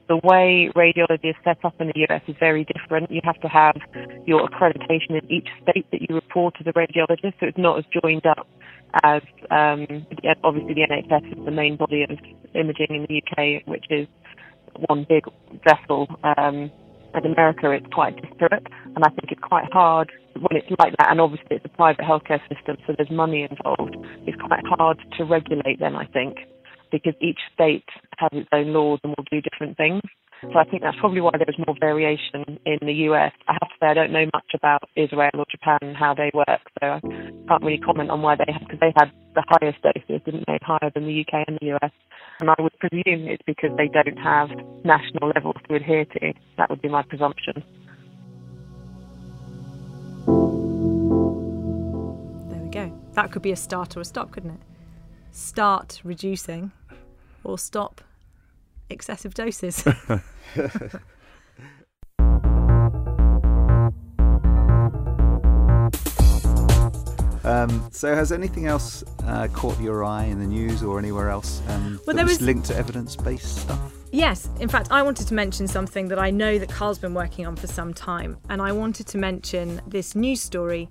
the 0.09 0.17
way 0.23 0.69
radiology 0.75 1.29
is 1.29 1.35
set 1.43 1.63
up 1.63 1.75
in 1.79 1.87
the 1.87 2.07
US 2.09 2.21
is 2.27 2.35
very 2.39 2.65
different. 2.65 3.11
You 3.11 3.21
have 3.23 3.39
to 3.41 3.47
have 3.47 3.75
your 4.25 4.49
accreditation 4.49 5.21
in 5.21 5.31
each 5.31 5.47
state 5.61 5.85
that 5.91 6.01
you 6.01 6.15
report 6.15 6.55
as 6.59 6.67
a 6.67 6.74
radiologist, 6.74 7.39
so 7.39 7.45
it's 7.45 7.57
not 7.57 7.77
as 7.77 7.85
joined 8.01 8.25
up 8.25 8.48
as 9.03 9.22
um, 9.51 9.85
obviously 10.43 10.74
the 10.74 10.87
NHS 10.89 11.37
is 11.37 11.45
the 11.45 11.51
main 11.51 11.77
body 11.77 12.03
of 12.03 12.17
imaging 12.55 12.87
in 12.89 13.05
the 13.07 13.22
UK, 13.22 13.67
which 13.67 13.85
is 13.91 14.07
one 14.87 15.05
big 15.07 15.25
vessel. 15.63 16.07
Um, 16.24 16.72
in 17.15 17.31
America, 17.31 17.72
it's 17.72 17.87
quite 17.91 18.15
disparate, 18.22 18.67
and 18.83 19.03
I 19.03 19.09
think 19.09 19.31
it's 19.31 19.41
quite 19.41 19.72
hard 19.72 20.11
when 20.35 20.57
it's 20.61 20.69
like 20.79 20.95
that. 20.98 21.09
And 21.09 21.19
obviously, 21.19 21.57
it's 21.57 21.65
a 21.65 21.69
private 21.69 22.05
healthcare 22.05 22.39
system, 22.50 22.77
so 22.85 22.93
there's 22.95 23.09
money 23.09 23.48
involved. 23.50 23.95
It's 24.27 24.39
quite 24.39 24.63
hard 24.65 25.00
to 25.17 25.24
regulate. 25.25 25.79
Then 25.79 25.95
I 25.95 26.05
think 26.05 26.37
because 26.91 27.13
each 27.22 27.39
state 27.53 27.85
has 28.20 28.29
its 28.34 28.50
own 28.51 28.74
laws 28.74 29.00
and 29.03 29.16
will 29.18 29.25
do 29.32 29.42
different 29.42 29.77
things. 29.77 30.01
So 30.42 30.58
I 30.58 30.64
think 30.64 30.84
that's 30.84 30.96
mm. 30.96 31.01
probably 31.01 31.22
why 31.22 31.32
there's 31.38 31.60
more 31.68 31.75
variation 31.79 32.60
in 32.66 32.79
the 32.82 32.94
US. 33.12 33.34
I 33.48 33.53
have 33.53 33.70
to 33.70 33.75
say 33.79 33.88
I 33.88 33.94
don't 33.94 34.14
know 34.14 34.25
much 34.34 34.51
about 34.55 34.84
Israel 34.96 35.32
or 35.36 35.46
Japan 35.51 35.79
and 35.82 35.98
how 35.98 36.14
they 36.14 36.32
work, 36.34 36.62
so 36.79 36.88
I 36.88 37.00
can't 37.01 37.64
really 37.64 37.79
comment 37.79 38.10
on 38.10 38.22
why 38.22 38.36
they 38.36 38.51
have 38.51 38.62
because 38.62 38.79
they 38.79 38.94
had 38.96 39.12
the 39.36 39.44
highest 39.48 39.82
doses, 39.82 40.22
didn't 40.24 40.46
they, 40.48 40.58
higher 40.62 40.92
than 40.94 41.08
the 41.08 41.22
UK 41.22 41.44
and 41.48 41.58
the 41.60 41.75
US. 41.75 41.92
And 42.40 42.50
I 42.50 42.55
would 42.60 42.77
presume 42.79 43.27
it's 43.27 43.44
because 43.46 43.72
they 43.75 43.90
don't 43.90 44.18
have 44.18 44.50
national 44.86 45.29
levels 45.36 45.58
to 45.68 45.75
adhere 45.75 46.05
to. 46.05 46.34
That 46.58 46.70
would 46.70 46.82
be 46.82 46.88
my 46.88 47.03
presumption. 47.03 47.62
There 52.50 52.64
we 52.64 52.70
go. 52.70 52.98
That 53.14 53.32
could 53.34 53.42
be 53.42 53.51
a 53.51 53.58
start 53.58 53.98
or 53.98 54.01
a 54.01 54.05
stop, 54.05 54.32
couldn't 54.32 54.51
it? 54.51 54.62
Start 55.32 56.00
reducing 56.05 56.72
or 57.44 57.58
stop 57.60 58.01
excessive 58.89 59.33
doses. 59.33 59.85
Um, 67.49 67.89
so, 67.91 68.13
has 68.13 68.31
anything 68.31 68.67
else 68.67 69.03
uh, 69.25 69.47
caught 69.53 69.79
your 69.81 70.03
eye 70.03 70.25
in 70.25 70.39
the 70.39 70.45
news 70.45 70.83
or 70.83 70.99
anywhere 70.99 71.29
else 71.29 71.63
um, 71.69 71.99
well, 72.05 72.15
that 72.15 72.23
was, 72.23 72.33
was 72.33 72.41
linked 72.41 72.67
to 72.67 72.75
evidence-based 72.75 73.61
stuff? 73.63 73.93
Yes, 74.11 74.49
in 74.59 74.69
fact, 74.69 74.89
I 74.91 75.01
wanted 75.01 75.27
to 75.27 75.33
mention 75.33 75.67
something 75.67 76.09
that 76.09 76.19
I 76.19 76.29
know 76.29 76.59
that 76.59 76.69
Carl's 76.69 76.99
been 76.99 77.13
working 77.15 77.47
on 77.47 77.55
for 77.55 77.65
some 77.65 77.93
time, 77.93 78.37
and 78.49 78.61
I 78.61 78.71
wanted 78.71 79.07
to 79.07 79.17
mention 79.17 79.81
this 79.87 80.15
news 80.15 80.41
story 80.41 80.89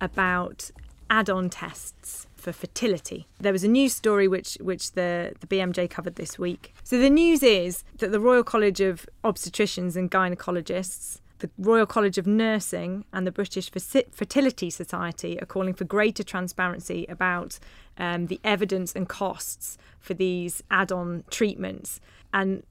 about 0.00 0.70
add-on 1.10 1.50
tests 1.50 2.25
for 2.46 2.52
fertility. 2.52 3.26
There 3.40 3.52
was 3.52 3.64
a 3.64 3.68
news 3.68 3.92
story 3.92 4.28
which 4.28 4.56
which 4.60 4.92
the, 4.92 5.32
the 5.40 5.48
BMJ 5.48 5.90
covered 5.90 6.14
this 6.14 6.38
week. 6.38 6.74
So 6.84 6.96
the 6.96 7.10
news 7.10 7.42
is 7.42 7.82
that 7.98 8.12
the 8.12 8.20
Royal 8.20 8.44
College 8.44 8.80
of 8.80 9.04
Obstetricians 9.24 9.96
and 9.96 10.08
Gynecologists, 10.08 11.18
the 11.40 11.50
Royal 11.58 11.86
College 11.86 12.18
of 12.18 12.26
Nursing 12.28 13.04
and 13.12 13.26
the 13.26 13.32
British 13.32 13.68
Fertility 13.68 14.70
Society 14.70 15.40
are 15.42 15.46
calling 15.46 15.74
for 15.74 15.82
greater 15.82 16.22
transparency 16.22 17.04
about 17.08 17.58
um, 17.98 18.28
the 18.28 18.38
evidence 18.44 18.94
and 18.94 19.08
costs 19.08 19.76
for 19.98 20.14
these 20.14 20.62
add-on 20.70 21.24
treatments. 21.30 22.00
And 22.32 22.62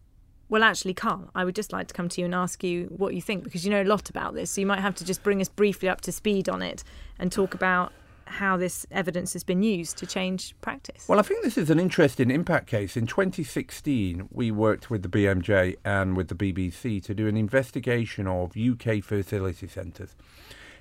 well, 0.48 0.64
actually, 0.64 0.94
Carl, 0.94 1.32
I 1.36 1.44
would 1.44 1.56
just 1.56 1.74
like 1.74 1.90
to 1.90 1.94
come 1.94 2.08
to 2.08 2.22
you 2.22 2.26
and 2.26 2.34
ask 2.34 2.64
you 2.64 2.86
what 2.96 3.14
you 3.14 3.22
think 3.22 3.44
because 3.44 3.66
you 3.66 3.72
know 3.72 3.82
a 3.82 3.92
lot 3.96 4.10
about 4.10 4.36
this. 4.36 4.52
So 4.52 4.62
you 4.62 4.68
might 4.68 4.80
have 4.80 4.96
to 4.96 5.04
just 5.04 5.22
bring 5.22 5.42
us 5.42 5.50
briefly 5.50 5.90
up 5.90 6.00
to 6.02 6.14
speed 6.14 6.48
on 6.48 6.62
it 6.62 6.82
and 7.20 7.30
talk 7.30 7.54
about 7.54 7.92
how 8.28 8.58
this 8.58 8.86
evidence 8.92 9.34
has 9.34 9.44
been 9.44 9.64
used 9.64 9.98
to 9.98 10.06
change 10.06 10.56
practice. 10.62 11.08
Well, 11.08 11.20
I 11.20 11.22
think 11.22 11.44
this 11.44 11.58
is 11.58 11.70
an 11.70 11.80
interesting 11.80 12.32
impact 12.32 12.68
case. 12.68 12.98
In 12.98 13.08
2016, 13.08 14.30
we 14.32 14.52
worked 14.52 14.90
with 14.90 15.04
the 15.04 15.10
BMJ 15.10 15.78
and 15.86 16.18
with 16.18 16.28
the 16.28 16.36
BBC 16.36 17.04
to 17.04 17.14
do 17.14 17.28
an 17.28 17.38
investigation 17.38 18.28
of 18.28 18.56
UK 18.58 19.04
fertility 19.04 19.68
centres 19.68 20.16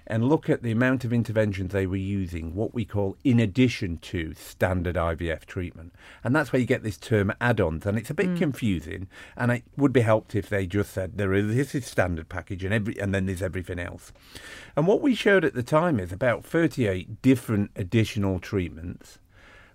and 0.07 0.29
look 0.29 0.51
at 0.51 0.63
the 0.63 0.71
amount 0.71 1.05
of 1.05 1.13
interventions 1.13 1.73
they 1.73 1.87
were 1.87 1.97
using, 1.97 2.55
what 2.55 2.75
we 2.75 2.85
call 2.85 3.17
in 3.25 3.41
addition 3.41 3.97
to 3.99 4.35
standard 4.35 4.97
IVF 4.97 5.47
treatment. 5.47 5.95
And 6.23 6.35
that's 6.35 6.53
where 6.53 6.61
you 6.61 6.67
get 6.67 6.83
this 6.83 6.99
term 6.99 7.33
add 7.41 7.61
ons. 7.61 7.87
And 7.87 7.97
it's 7.97 8.11
a 8.11 8.15
bit 8.15 8.29
mm. 8.29 8.39
confusing. 8.39 9.09
And 9.37 9.51
it 9.51 9.65
would 9.77 9.93
be 9.93 10.03
helped 10.03 10.35
if 10.35 10.49
they 10.49 10.67
just 10.67 10.93
said 10.93 11.17
there 11.17 11.33
is 11.33 11.55
this 11.55 11.75
is 11.75 11.87
standard 11.87 12.29
package 12.29 12.65
and 12.65 12.75
every 12.75 12.99
and 12.99 13.15
then 13.15 13.27
there's 13.27 13.43
everything 13.43 13.79
else. 13.79 14.13
And 14.77 14.87
what 14.87 15.01
we 15.01 15.15
showed 15.15 15.45
at 15.45 15.55
the 15.55 15.63
time 15.63 15.99
is 15.99 16.13
about 16.13 16.45
38 16.45 17.23
different 17.23 17.71
additional 17.77 18.39
treatments. 18.39 19.19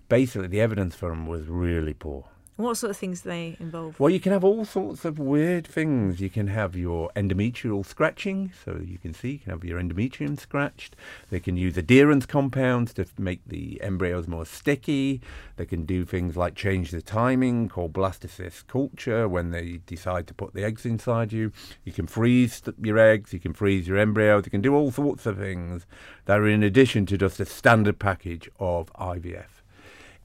Basically, 0.08 0.48
the 0.48 0.60
evidence 0.60 0.94
for 0.94 1.10
them 1.10 1.26
was 1.26 1.46
really 1.46 1.94
poor. 1.94 2.26
What 2.60 2.76
sort 2.76 2.90
of 2.90 2.98
things 2.98 3.22
do 3.22 3.30
they 3.30 3.56
involve? 3.58 3.98
Well, 3.98 4.10
you 4.10 4.20
can 4.20 4.32
have 4.32 4.44
all 4.44 4.66
sorts 4.66 5.06
of 5.06 5.18
weird 5.18 5.66
things. 5.66 6.20
You 6.20 6.28
can 6.28 6.48
have 6.48 6.76
your 6.76 7.10
endometrial 7.16 7.86
scratching, 7.86 8.52
so 8.64 8.78
you 8.84 8.98
can 8.98 9.14
see 9.14 9.32
you 9.32 9.38
can 9.38 9.52
have 9.52 9.64
your 9.64 9.80
endometrium 9.80 10.38
scratched. 10.38 10.94
They 11.30 11.40
can 11.40 11.56
use 11.56 11.78
adherence 11.78 12.26
compounds 12.26 12.92
to 12.94 13.06
make 13.18 13.40
the 13.46 13.80
embryos 13.82 14.28
more 14.28 14.44
sticky. 14.44 15.22
They 15.56 15.64
can 15.64 15.86
do 15.86 16.04
things 16.04 16.36
like 16.36 16.54
change 16.54 16.90
the 16.90 17.00
timing, 17.00 17.70
called 17.70 17.94
blastocyst 17.94 18.66
culture, 18.66 19.26
when 19.26 19.52
they 19.52 19.80
decide 19.86 20.26
to 20.26 20.34
put 20.34 20.52
the 20.52 20.62
eggs 20.62 20.84
inside 20.84 21.32
you. 21.32 21.52
You 21.84 21.92
can 21.92 22.06
freeze 22.06 22.62
your 22.82 22.98
eggs, 22.98 23.32
you 23.32 23.40
can 23.40 23.54
freeze 23.54 23.88
your 23.88 23.96
embryos, 23.96 24.44
you 24.44 24.50
can 24.50 24.60
do 24.60 24.74
all 24.74 24.90
sorts 24.90 25.24
of 25.24 25.38
things 25.38 25.86
that 26.26 26.38
are 26.38 26.48
in 26.48 26.62
addition 26.62 27.06
to 27.06 27.16
just 27.16 27.40
a 27.40 27.46
standard 27.46 27.98
package 27.98 28.50
of 28.58 28.92
IVF 28.94 29.59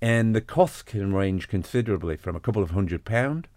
and 0.01 0.36
the 0.36 0.41
costs 0.41 0.81
can 0.81 1.13
range 1.13 1.47
considerably 1.47 2.17
from 2.17 2.36
a 2.36 2.39
couple 2.39 2.62
of 2.62 2.71
hundred 2.71 3.05
pound 3.05 3.47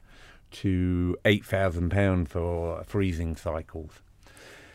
to 0.51 1.17
eight 1.25 1.45
thousand 1.45 1.91
pound 1.91 2.29
for 2.29 2.83
freezing 2.85 3.37
cycles. 3.37 4.01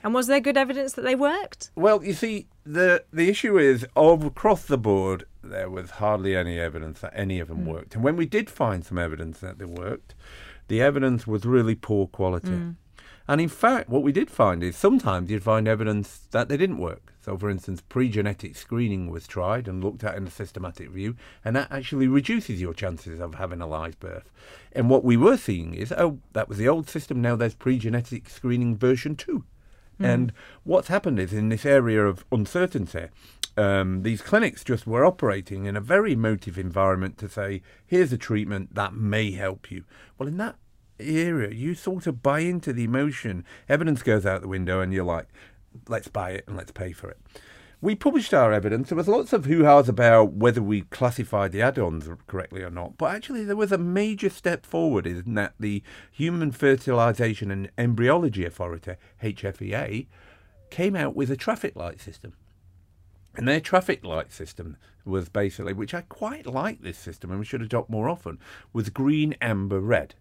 And 0.03 0.13
was 0.13 0.27
there 0.27 0.41
good 0.41 0.57
evidence 0.57 0.93
that 0.93 1.03
they 1.03 1.15
worked? 1.15 1.71
Well, 1.75 2.03
you 2.03 2.13
see, 2.13 2.47
the 2.65 3.05
the 3.11 3.29
issue 3.29 3.57
is 3.57 3.85
across 3.95 4.65
the 4.65 4.77
board 4.77 5.25
there 5.41 5.69
was 5.69 5.91
hardly 5.91 6.35
any 6.35 6.59
evidence 6.59 6.99
that 7.01 7.13
any 7.15 7.39
of 7.39 7.47
them 7.47 7.65
Mm. 7.65 7.67
worked. 7.67 7.95
And 7.95 8.03
when 8.03 8.15
we 8.15 8.25
did 8.25 8.49
find 8.49 8.85
some 8.85 8.97
evidence 8.97 9.39
that 9.39 9.59
they 9.59 9.65
worked, 9.65 10.15
the 10.67 10.81
evidence 10.81 11.27
was 11.27 11.45
really 11.45 11.75
poor 11.75 12.07
quality. 12.07 12.47
Mm. 12.49 12.75
And 13.27 13.41
in 13.41 13.49
fact, 13.49 13.89
what 13.89 14.03
we 14.03 14.11
did 14.11 14.29
find 14.29 14.63
is 14.63 14.75
sometimes 14.75 15.29
you'd 15.29 15.43
find 15.43 15.67
evidence 15.67 16.27
that 16.31 16.49
they 16.49 16.57
didn't 16.57 16.77
work. 16.77 17.12
So, 17.23 17.37
for 17.37 17.49
instance, 17.49 17.81
pre-genetic 17.87 18.55
screening 18.55 19.09
was 19.09 19.27
tried 19.27 19.67
and 19.67 19.83
looked 19.83 20.03
at 20.03 20.15
in 20.15 20.27
a 20.27 20.31
systematic 20.31 20.89
review, 20.89 21.15
and 21.45 21.55
that 21.55 21.71
actually 21.71 22.07
reduces 22.07 22.59
your 22.59 22.73
chances 22.73 23.19
of 23.19 23.35
having 23.35 23.61
a 23.61 23.67
live 23.67 23.99
birth. 23.99 24.29
And 24.73 24.89
what 24.89 25.05
we 25.05 25.15
were 25.15 25.37
seeing 25.37 25.73
is, 25.73 25.93
oh, 25.93 26.19
that 26.33 26.49
was 26.49 26.57
the 26.57 26.67
old 26.67 26.89
system. 26.89 27.21
Now 27.21 27.35
there's 27.35 27.55
pre-genetic 27.55 28.29
screening 28.29 28.75
version 28.75 29.15
two. 29.15 29.45
And 29.99 30.33
what's 30.65 30.89
happened 30.89 31.17
is 31.17 31.31
in 31.31 31.47
this 31.47 31.65
area 31.65 32.05
of 32.05 32.25
uncertainty, 32.29 33.07
um, 33.55 34.03
these 34.03 34.21
clinics 34.21 34.61
just 34.61 34.85
were 34.85 35.05
operating 35.05 35.65
in 35.65 35.77
a 35.77 35.81
very 35.81 36.11
emotive 36.11 36.57
environment 36.57 37.17
to 37.19 37.29
say, 37.29 37.61
here's 37.85 38.11
a 38.11 38.17
treatment 38.17 38.75
that 38.75 38.93
may 38.93 39.31
help 39.31 39.71
you. 39.71 39.85
Well, 40.17 40.27
in 40.27 40.35
that 40.37 40.57
area, 40.99 41.51
you 41.51 41.73
sort 41.73 42.05
of 42.05 42.21
buy 42.21 42.39
into 42.39 42.73
the 42.73 42.83
emotion. 42.83 43.45
Evidence 43.69 44.03
goes 44.03 44.25
out 44.25 44.41
the 44.41 44.47
window, 44.49 44.81
and 44.81 44.91
you're 44.91 45.05
like, 45.05 45.27
let's 45.87 46.07
buy 46.07 46.31
it 46.31 46.45
and 46.47 46.57
let's 46.57 46.71
pay 46.71 46.91
for 46.91 47.09
it. 47.09 47.19
We 47.81 47.95
published 47.95 48.33
our 48.33 48.53
evidence. 48.53 48.87
There 48.87 48.95
was 48.95 49.09
lots 49.09 49.33
of 49.33 49.43
hoo-has 49.43 49.89
about 49.89 50.31
whether 50.31 50.61
we 50.61 50.83
classified 50.83 51.51
the 51.51 51.61
add-ons 51.61 52.07
correctly 52.27 52.63
or 52.63 52.69
not. 52.69 52.97
But 52.97 53.13
actually, 53.13 53.43
there 53.43 53.57
was 53.57 53.73
a 53.73 53.77
major 53.77 54.29
step 54.29 54.65
forward 54.65 55.05
in 55.05 55.33
that 55.33 55.55
the 55.59 55.83
Human 56.09 56.53
Fertilisation 56.53 57.51
and 57.51 57.69
Embryology 57.77 58.45
Authority 58.45 58.93
(HFEA) 59.21 60.07
came 60.69 60.95
out 60.95 61.13
with 61.13 61.29
a 61.29 61.35
traffic 61.35 61.75
light 61.75 61.99
system. 61.99 62.33
And 63.35 63.47
their 63.47 63.59
traffic 63.59 64.05
light 64.05 64.31
system 64.31 64.77
was 65.03 65.27
basically, 65.27 65.73
which 65.73 65.93
I 65.93 66.01
quite 66.01 66.45
like 66.45 66.81
this 66.81 66.97
system 66.97 67.31
and 67.31 67.39
we 67.39 67.45
should 67.45 67.61
adopt 67.61 67.89
more 67.89 68.07
often, 68.07 68.39
was 68.71 68.89
green, 68.89 69.35
amber, 69.41 69.81
red. 69.81 70.15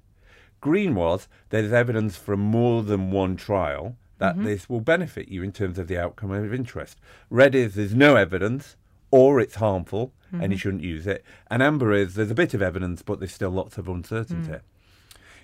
Green 0.61 0.95
was 0.95 1.29
there's 1.51 1.73
evidence 1.73 2.17
from 2.17 2.41
more 2.41 2.83
than 2.83 3.13
one 3.13 3.37
trial 3.37 3.97
that 4.23 4.37
mm-hmm. 4.37 4.45
this 4.45 4.69
will 4.69 4.81
benefit 4.81 5.29
you 5.29 5.43
in 5.43 5.51
terms 5.51 5.81
of 5.81 5.89
the 5.89 5.99
outcome 5.99 6.31
of 6.31 6.55
interest. 6.55 6.97
Red 7.29 7.57
is 7.57 7.75
there's 7.75 7.93
no 7.93 8.15
evidence 8.15 8.77
or 9.11 9.41
it's 9.41 9.57
harmful 9.57 10.13
and 10.31 10.43
you 10.43 10.49
mm-hmm. 10.49 10.57
shouldn't 10.59 10.85
use 10.85 11.09
it. 11.09 11.25
And 11.51 11.61
amber 11.61 11.93
is 11.93 12.15
there's 12.15 12.31
a 12.31 12.35
bit 12.37 12.55
of 12.55 12.63
evidence 12.63 13.03
but 13.03 13.19
there's 13.19 13.35
still 13.35 13.51
lots 13.51 13.79
of 13.79 13.89
uncertainty. 13.89 14.53
Mm. 14.53 14.61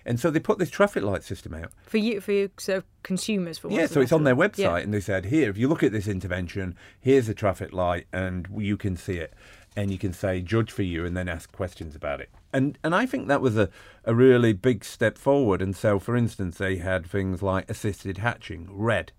And 0.06 0.20
so 0.20 0.30
they 0.30 0.38
put 0.38 0.60
this 0.60 0.70
traffic 0.70 1.02
light 1.02 1.24
system 1.24 1.54
out. 1.54 1.72
For 1.82 1.98
you, 1.98 2.20
for 2.20 2.30
you, 2.30 2.50
so 2.56 2.84
consumers, 3.02 3.58
for 3.58 3.68
Yeah, 3.68 3.86
so 3.86 4.00
it's 4.00 4.12
on 4.12 4.22
their 4.22 4.36
website, 4.36 4.58
Yeah. 4.58 4.76
and 4.76 4.94
they 4.94 5.00
said, 5.00 5.26
"Here, 5.26 5.50
if 5.50 5.58
you 5.58 5.66
look 5.66 5.82
at 5.82 5.90
this 5.90 6.06
intervention, 6.06 6.76
here's 7.00 7.28
a 7.28 7.34
traffic 7.34 7.72
light, 7.72 8.06
and 8.12 8.46
you 8.56 8.76
can 8.76 8.96
see 8.96 9.18
it, 9.18 9.34
and 9.76 9.90
you 9.90 9.98
can 9.98 10.12
say 10.12 10.40
judge 10.40 10.70
for 10.70 10.84
you, 10.84 11.04
and 11.04 11.16
then 11.16 11.28
ask 11.28 11.50
questions 11.50 11.96
about 11.96 12.20
it." 12.20 12.30
And 12.52 12.78
and 12.82 12.94
I 12.94 13.06
think 13.06 13.28
that 13.28 13.40
was 13.40 13.56
a 13.56 13.68
a 14.04 14.14
really 14.14 14.52
big 14.52 14.84
step 14.84 15.18
forward. 15.18 15.60
And 15.60 15.76
so, 15.76 15.98
for 15.98 16.16
instance, 16.16 16.58
they 16.58 16.76
had 16.76 17.06
things 17.06 17.42
like 17.42 17.70
assisted 17.70 18.18
hatching, 18.18 18.68
red. 18.70 19.12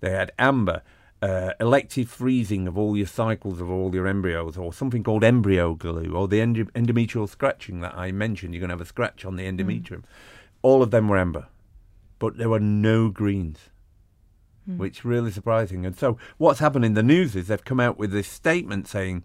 They 0.00 0.10
had 0.10 0.32
amber. 0.38 0.82
Uh, 1.22 1.54
elective 1.58 2.06
freezing 2.10 2.68
of 2.68 2.76
all 2.76 2.98
your 2.98 3.06
cycles 3.06 3.58
of 3.58 3.70
all 3.70 3.94
your 3.94 4.06
embryos, 4.06 4.58
or 4.58 4.74
something 4.74 5.02
called 5.02 5.24
embryo 5.24 5.72
glue, 5.72 6.12
or 6.14 6.28
the 6.28 6.38
endo- 6.38 6.64
endometrial 6.74 7.26
scratching 7.26 7.80
that 7.80 7.94
I 7.96 8.12
mentioned. 8.12 8.52
You're 8.52 8.60
going 8.60 8.68
to 8.68 8.74
have 8.74 8.80
a 8.82 8.84
scratch 8.84 9.24
on 9.24 9.36
the 9.36 9.44
endometrium. 9.44 10.02
All 10.60 10.82
of 10.82 10.90
them 10.90 11.08
were 11.08 11.16
amber, 11.16 11.46
but 12.18 12.36
there 12.36 12.50
were 12.50 12.60
no 12.60 13.08
greens 13.08 13.70
which 14.66 15.04
really 15.04 15.30
surprising. 15.30 15.84
And 15.84 15.96
so 15.96 16.18
what's 16.38 16.60
happened 16.60 16.84
in 16.84 16.94
the 16.94 17.02
news 17.02 17.36
is 17.36 17.48
they've 17.48 17.64
come 17.64 17.80
out 17.80 17.98
with 17.98 18.12
this 18.12 18.28
statement 18.28 18.88
saying 18.88 19.22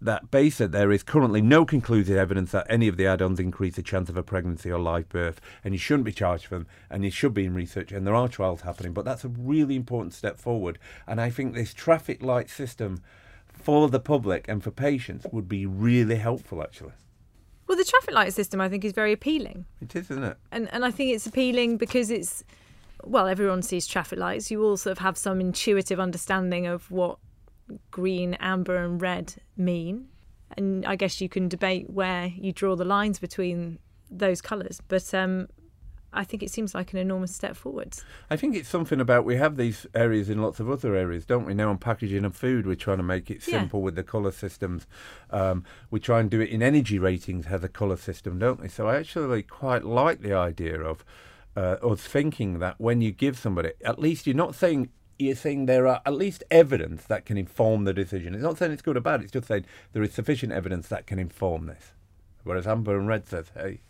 that 0.00 0.30
basically 0.30 0.68
there 0.68 0.92
is 0.92 1.02
currently 1.02 1.40
no 1.40 1.64
conclusive 1.64 2.16
evidence 2.16 2.52
that 2.52 2.66
any 2.70 2.86
of 2.88 2.96
the 2.96 3.06
add-ons 3.06 3.40
increase 3.40 3.74
the 3.76 3.82
chance 3.82 4.08
of 4.08 4.16
a 4.16 4.22
pregnancy 4.22 4.70
or 4.70 4.78
live 4.78 5.08
birth, 5.08 5.40
and 5.64 5.74
you 5.74 5.78
shouldn't 5.78 6.04
be 6.04 6.12
charged 6.12 6.46
for 6.46 6.54
them, 6.56 6.66
and 6.90 7.04
you 7.04 7.10
should 7.10 7.34
be 7.34 7.44
in 7.44 7.54
research, 7.54 7.90
and 7.92 8.06
there 8.06 8.14
are 8.14 8.28
trials 8.28 8.60
happening. 8.62 8.92
But 8.92 9.04
that's 9.04 9.24
a 9.24 9.28
really 9.28 9.74
important 9.76 10.14
step 10.14 10.38
forward, 10.38 10.78
and 11.06 11.20
I 11.20 11.30
think 11.30 11.54
this 11.54 11.74
traffic 11.74 12.22
light 12.22 12.48
system 12.48 13.02
for 13.52 13.88
the 13.88 14.00
public 14.00 14.46
and 14.48 14.62
for 14.62 14.70
patients 14.70 15.26
would 15.32 15.48
be 15.48 15.66
really 15.66 16.16
helpful. 16.16 16.62
Actually, 16.62 16.92
Well, 17.66 17.76
the 17.76 17.84
traffic 17.84 18.14
light 18.14 18.32
system, 18.32 18.60
I 18.60 18.68
think, 18.68 18.84
is 18.84 18.92
very 18.92 19.12
appealing. 19.12 19.64
it 19.80 19.94
is, 19.96 20.10
isn't 20.10 20.24
it? 20.24 20.36
and 20.52 20.72
and 20.72 20.84
I 20.84 20.90
think 20.92 21.12
it's 21.14 21.26
appealing 21.26 21.76
because 21.76 22.10
it's 22.10 22.44
well, 23.04 23.26
everyone 23.28 23.62
sees 23.62 23.86
traffic 23.86 24.18
lights. 24.18 24.50
You 24.50 24.62
all 24.64 24.76
sort 24.76 24.92
of 24.92 24.98
have 24.98 25.16
some 25.16 25.40
intuitive 25.40 26.00
understanding 26.00 26.66
of 26.66 26.90
what 26.90 27.18
green, 27.90 28.34
amber, 28.34 28.76
and 28.76 29.00
red 29.00 29.34
mean, 29.56 30.08
and 30.56 30.84
I 30.86 30.96
guess 30.96 31.20
you 31.20 31.28
can 31.28 31.48
debate 31.48 31.90
where 31.90 32.26
you 32.26 32.52
draw 32.52 32.76
the 32.76 32.84
lines 32.84 33.18
between 33.18 33.78
those 34.10 34.40
colours. 34.40 34.80
But 34.88 35.12
um, 35.12 35.48
I 36.12 36.24
think 36.24 36.42
it 36.42 36.50
seems 36.50 36.74
like 36.74 36.92
an 36.92 36.98
enormous 36.98 37.34
step 37.34 37.54
forwards. 37.54 38.02
I 38.30 38.36
think 38.36 38.56
it's 38.56 38.68
something 38.68 38.98
about 39.00 39.26
we 39.26 39.36
have 39.36 39.56
these 39.56 39.86
areas 39.94 40.30
in 40.30 40.40
lots 40.40 40.58
of 40.58 40.70
other 40.70 40.94
areas, 40.94 41.26
don't 41.26 41.44
we? 41.44 41.52
Now 41.52 41.68
on 41.68 41.76
packaging 41.78 42.24
of 42.24 42.34
food, 42.34 42.66
we're 42.66 42.76
trying 42.76 42.96
to 42.96 43.02
make 43.02 43.30
it 43.30 43.46
Yeah. 43.46 43.60
simple 43.60 43.82
with 43.82 43.94
the 43.94 44.02
colour 44.02 44.30
systems. 44.32 44.86
Um, 45.30 45.64
we 45.90 46.00
try 46.00 46.20
and 46.20 46.30
do 46.30 46.40
it 46.40 46.48
in 46.48 46.62
energy 46.62 46.98
ratings, 46.98 47.46
has 47.46 47.62
a 47.62 47.68
colour 47.68 47.96
system, 47.98 48.38
don't 48.38 48.60
we? 48.60 48.68
So 48.68 48.86
I 48.88 48.96
actually 48.96 49.42
quite 49.42 49.84
like 49.84 50.22
the 50.22 50.32
idea 50.32 50.80
of 50.80 51.04
uh, 51.56 51.76
us 51.82 52.00
thinking 52.02 52.58
that 52.60 52.76
when 52.78 53.02
you 53.02 53.10
give 53.10 53.36
somebody, 53.36 53.72
at 53.84 53.98
least 53.98 54.26
you're 54.26 54.36
not 54.36 54.54
saying 54.54 54.88
you're 55.18 55.34
saying 55.34 55.66
there 55.66 55.86
are 55.86 56.00
at 56.06 56.14
least 56.14 56.44
evidence 56.50 57.04
that 57.04 57.26
can 57.26 57.36
inform 57.36 57.84
the 57.84 57.92
decision. 57.92 58.34
It's 58.34 58.42
not 58.42 58.58
saying 58.58 58.72
it's 58.72 58.82
good 58.82 58.96
or 58.96 59.00
bad. 59.00 59.22
It's 59.22 59.32
just 59.32 59.48
saying 59.48 59.64
there 59.92 60.02
is 60.02 60.12
sufficient 60.12 60.52
evidence 60.52 60.88
that 60.88 61.06
can 61.06 61.18
inform 61.18 61.66
this. 61.66 61.92
Whereas 62.44 62.66
Amber 62.66 62.96
and 62.96 63.08
Red 63.08 63.26
says, 63.26 63.50
hey, 63.54 63.80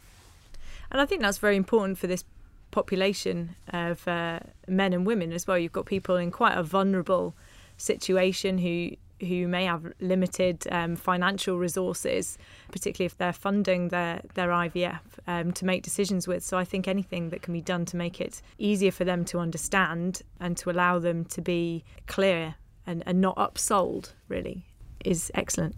And 0.90 1.00
I 1.00 1.06
think 1.06 1.22
that's 1.22 1.38
very 1.38 1.56
important 1.56 1.98
for 1.98 2.06
this 2.06 2.24
population 2.70 3.54
of 3.68 4.06
uh, 4.08 4.40
men 4.66 4.92
and 4.92 5.06
women 5.06 5.32
as 5.32 5.46
well. 5.46 5.58
You've 5.58 5.72
got 5.72 5.86
people 5.86 6.16
in 6.16 6.30
quite 6.30 6.56
a 6.56 6.62
vulnerable 6.62 7.34
situation 7.76 8.58
who 8.58 8.92
who 9.20 9.48
may 9.48 9.64
have 9.64 9.92
limited 10.00 10.66
um, 10.70 10.96
financial 10.96 11.58
resources, 11.58 12.38
particularly 12.70 13.06
if 13.06 13.16
they're 13.16 13.32
funding 13.32 13.88
their 13.88 14.20
their 14.34 14.48
IVF 14.48 15.00
um, 15.26 15.52
to 15.52 15.64
make 15.64 15.82
decisions 15.82 16.28
with. 16.28 16.42
So 16.44 16.58
I 16.58 16.64
think 16.64 16.88
anything 16.88 17.30
that 17.30 17.42
can 17.42 17.52
be 17.52 17.60
done 17.60 17.84
to 17.86 17.96
make 17.96 18.20
it 18.20 18.42
easier 18.58 18.90
for 18.90 19.04
them 19.04 19.24
to 19.26 19.38
understand 19.38 20.22
and 20.40 20.56
to 20.58 20.70
allow 20.70 20.98
them 20.98 21.24
to 21.26 21.40
be 21.40 21.84
clear 22.06 22.54
and, 22.86 23.02
and 23.06 23.20
not 23.20 23.36
upsold 23.36 24.12
really 24.28 24.64
is 25.04 25.30
excellent. 25.34 25.76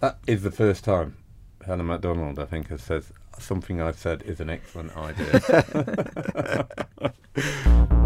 That 0.00 0.18
is 0.26 0.42
the 0.42 0.50
first 0.50 0.84
time 0.84 1.16
Helen 1.64 1.86
Macdonald, 1.86 2.38
I 2.38 2.46
think, 2.46 2.68
has 2.68 2.82
said 2.82 3.04
something 3.38 3.80
I've 3.80 3.98
said 3.98 4.22
is 4.22 4.40
an 4.40 4.50
excellent 4.50 4.96
idea. 4.96 6.66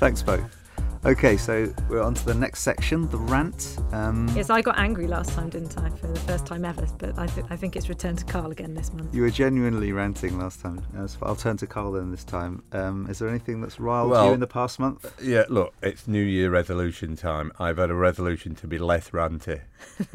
Thanks 0.00 0.22
both. 0.22 0.56
Okay, 1.04 1.36
so 1.36 1.70
we're 1.90 2.00
on 2.00 2.14
to 2.14 2.24
the 2.24 2.34
next 2.34 2.60
section, 2.60 3.06
the 3.10 3.18
rant. 3.18 3.76
Um, 3.92 4.30
Yes, 4.34 4.48
I 4.48 4.62
got 4.62 4.78
angry 4.78 5.06
last 5.06 5.32
time, 5.34 5.50
didn't 5.50 5.76
I, 5.78 5.90
for 5.90 6.06
the 6.06 6.18
first 6.20 6.46
time 6.46 6.64
ever? 6.64 6.86
But 6.96 7.18
I, 7.18 7.26
th- 7.26 7.44
I 7.50 7.56
think 7.56 7.76
it's 7.76 7.90
returned 7.90 8.16
to 8.20 8.24
Carl 8.24 8.50
again 8.50 8.72
this 8.72 8.94
month. 8.94 9.14
You 9.14 9.20
were 9.20 9.30
genuinely 9.30 9.92
ranting 9.92 10.38
last 10.38 10.60
time. 10.62 10.82
So 11.06 11.18
I'll 11.22 11.36
turn 11.36 11.58
to 11.58 11.66
Carl 11.66 11.92
then 11.92 12.10
this 12.10 12.24
time. 12.24 12.62
Um, 12.72 13.06
is 13.10 13.18
there 13.18 13.28
anything 13.28 13.60
that's 13.60 13.78
riled 13.78 14.08
Well- 14.10 14.28
you 14.28 14.32
in 14.32 14.40
the 14.40 14.46
past 14.46 14.78
month? 14.78 15.04
yeah, 15.22 15.44
look, 15.50 15.74
it's 15.82 16.08
New 16.08 16.22
Year 16.24 16.48
resolution 16.48 17.14
time. 17.14 17.52
I've 17.58 17.76
had 17.76 17.90
a 17.90 17.94
resolution 17.94 18.54
to 18.54 18.66
be 18.66 18.78
less 18.78 19.10
ranty 19.10 19.60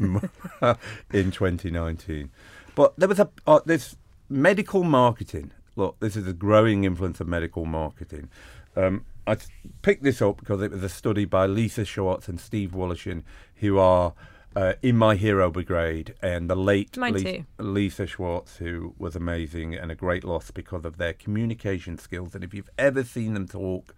in 0.00 1.30
2019. 1.30 2.30
But 2.74 2.94
there 2.98 3.08
was 3.08 3.20
a 3.20 3.30
uh, 3.46 3.60
this 3.64 3.94
medical 4.28 4.82
marketing. 4.82 5.52
Look, 5.76 6.00
this 6.00 6.16
is 6.16 6.26
a 6.26 6.32
growing 6.32 6.82
influence 6.82 7.20
of 7.20 7.28
medical 7.28 7.66
marketing. 7.66 8.30
Um, 8.76 9.04
I 9.26 9.36
picked 9.82 10.02
this 10.02 10.22
up 10.22 10.38
because 10.38 10.62
it 10.62 10.70
was 10.70 10.82
a 10.82 10.88
study 10.88 11.24
by 11.24 11.46
Lisa 11.46 11.84
Schwartz 11.84 12.28
and 12.28 12.40
Steve 12.40 12.70
Woloshin, 12.70 13.24
who 13.56 13.78
are 13.78 14.14
uh, 14.54 14.74
in 14.82 14.96
my 14.96 15.16
hero 15.16 15.50
brigade, 15.50 16.14
and 16.22 16.48
the 16.48 16.54
late 16.54 16.96
Mine 16.96 17.14
Lisa. 17.14 17.46
Lisa 17.58 18.06
Schwartz, 18.06 18.56
who 18.56 18.94
was 18.98 19.16
amazing 19.16 19.74
and 19.74 19.90
a 19.90 19.94
great 19.94 20.24
loss 20.24 20.50
because 20.50 20.84
of 20.84 20.96
their 20.96 21.12
communication 21.12 21.98
skills. 21.98 22.34
And 22.34 22.44
if 22.44 22.54
you've 22.54 22.70
ever 22.78 23.04
seen 23.04 23.34
them 23.34 23.48
talk, 23.48 23.94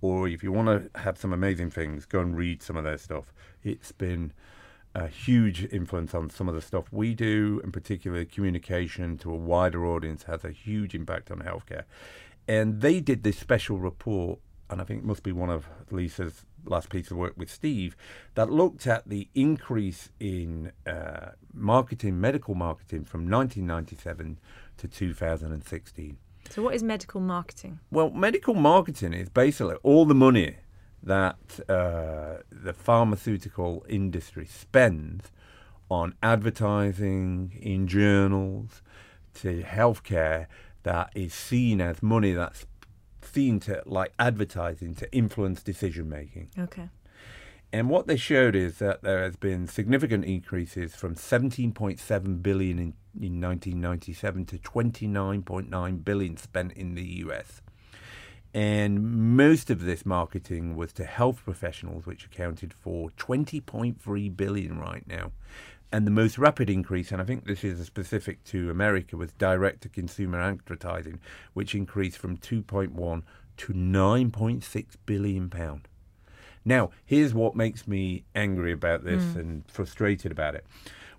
or 0.00 0.28
if 0.28 0.42
you 0.42 0.52
want 0.52 0.68
to 0.92 1.00
have 1.00 1.16
some 1.16 1.32
amazing 1.32 1.70
things, 1.70 2.04
go 2.04 2.20
and 2.20 2.36
read 2.36 2.62
some 2.62 2.76
of 2.76 2.84
their 2.84 2.98
stuff. 2.98 3.32
It's 3.62 3.92
been 3.92 4.32
a 4.94 5.06
huge 5.06 5.64
influence 5.72 6.14
on 6.14 6.28
some 6.28 6.48
of 6.48 6.54
the 6.54 6.60
stuff 6.60 6.84
we 6.90 7.14
do, 7.14 7.60
in 7.64 7.72
particular 7.72 8.24
communication 8.24 9.16
to 9.18 9.32
a 9.32 9.36
wider 9.36 9.86
audience 9.86 10.24
has 10.24 10.44
a 10.44 10.50
huge 10.50 10.94
impact 10.94 11.30
on 11.30 11.38
healthcare. 11.38 11.84
And 12.46 12.80
they 12.80 13.00
did 13.00 13.22
this 13.22 13.38
special 13.38 13.78
report 13.78 14.40
and 14.72 14.80
I 14.80 14.84
think 14.84 15.00
it 15.00 15.04
must 15.04 15.22
be 15.22 15.32
one 15.32 15.50
of 15.50 15.68
Lisa's 15.90 16.46
last 16.64 16.88
piece 16.88 17.10
of 17.10 17.18
work 17.18 17.34
with 17.36 17.50
Steve, 17.50 17.94
that 18.34 18.50
looked 18.50 18.86
at 18.86 19.06
the 19.06 19.28
increase 19.34 20.08
in 20.18 20.72
uh, 20.86 21.32
marketing, 21.52 22.20
medical 22.20 22.54
marketing 22.54 23.04
from 23.04 23.30
1997 23.30 24.38
to 24.78 24.88
2016. 24.88 26.16
So, 26.50 26.62
what 26.62 26.74
is 26.74 26.82
medical 26.82 27.20
marketing? 27.20 27.80
Well, 27.90 28.10
medical 28.10 28.54
marketing 28.54 29.12
is 29.12 29.28
basically 29.28 29.76
all 29.82 30.06
the 30.06 30.14
money 30.14 30.56
that 31.02 31.60
uh, 31.68 32.42
the 32.50 32.72
pharmaceutical 32.72 33.84
industry 33.88 34.46
spends 34.46 35.30
on 35.90 36.14
advertising 36.22 37.58
in 37.60 37.86
journals 37.86 38.82
to 39.34 39.62
healthcare 39.62 40.46
that 40.84 41.10
is 41.14 41.34
seen 41.34 41.80
as 41.80 42.02
money 42.02 42.32
that's 42.32 42.66
seen 43.32 43.60
to 43.60 43.82
like 43.86 44.12
advertising 44.18 44.94
to 44.96 45.12
influence 45.14 45.62
decision 45.62 46.08
making. 46.08 46.50
Okay. 46.58 46.88
And 47.72 47.88
what 47.88 48.06
they 48.06 48.16
showed 48.16 48.54
is 48.54 48.78
that 48.78 49.02
there 49.02 49.22
has 49.22 49.36
been 49.36 49.66
significant 49.66 50.26
increases 50.26 50.94
from 50.94 51.14
17.7 51.14 52.42
billion 52.42 52.78
in, 52.78 52.94
in 53.18 53.40
1997 53.40 54.44
to 54.46 54.58
29.9 54.58 56.04
billion 56.04 56.36
spent 56.36 56.72
in 56.72 56.94
the 56.94 57.04
US. 57.24 57.62
And 58.54 59.34
most 59.34 59.70
of 59.70 59.80
this 59.80 60.04
marketing 60.04 60.76
was 60.76 60.92
to 60.94 61.04
health 61.04 61.40
professionals, 61.42 62.04
which 62.04 62.26
accounted 62.26 62.74
for 62.74 63.08
20.3 63.10 64.36
billion 64.36 64.78
right 64.78 65.06
now. 65.08 65.32
And 65.92 66.06
the 66.06 66.10
most 66.10 66.38
rapid 66.38 66.70
increase, 66.70 67.12
and 67.12 67.20
I 67.20 67.24
think 67.26 67.44
this 67.44 67.62
is 67.62 67.84
specific 67.86 68.42
to 68.44 68.70
America, 68.70 69.16
was 69.16 69.32
direct 69.34 69.82
to 69.82 69.90
consumer 69.90 70.40
advertising, 70.40 71.20
which 71.52 71.74
increased 71.74 72.16
from 72.16 72.38
2.1 72.38 73.22
to 73.58 73.72
9.6 73.74 74.86
billion 75.04 75.50
pound. 75.50 75.88
Now, 76.64 76.90
here's 77.04 77.34
what 77.34 77.54
makes 77.54 77.86
me 77.86 78.24
angry 78.34 78.72
about 78.72 79.04
this 79.04 79.22
mm. 79.22 79.36
and 79.36 79.64
frustrated 79.70 80.32
about 80.32 80.54
it. 80.54 80.64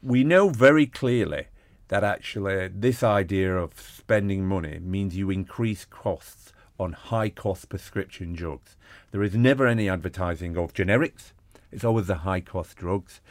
We 0.01 0.23
know 0.23 0.49
very 0.49 0.87
clearly 0.87 1.47
that 1.89 2.03
actually 2.03 2.69
this 2.69 3.03
idea 3.03 3.55
of 3.55 3.79
spending 3.79 4.47
money 4.47 4.79
means 4.79 5.15
you 5.15 5.29
increase 5.29 5.85
costs 5.85 6.51
on 6.79 6.93
high 6.93 7.29
cost 7.29 7.69
prescription 7.69 8.33
drugs. 8.33 8.75
There 9.11 9.21
is 9.21 9.35
never 9.35 9.67
any 9.67 9.87
advertising 9.87 10.57
of 10.57 10.73
generics. 10.73 11.33
It's 11.71 11.83
always 11.83 12.07
the 12.07 12.17
high 12.17 12.41
cost 12.41 12.77
drugs. 12.77 13.21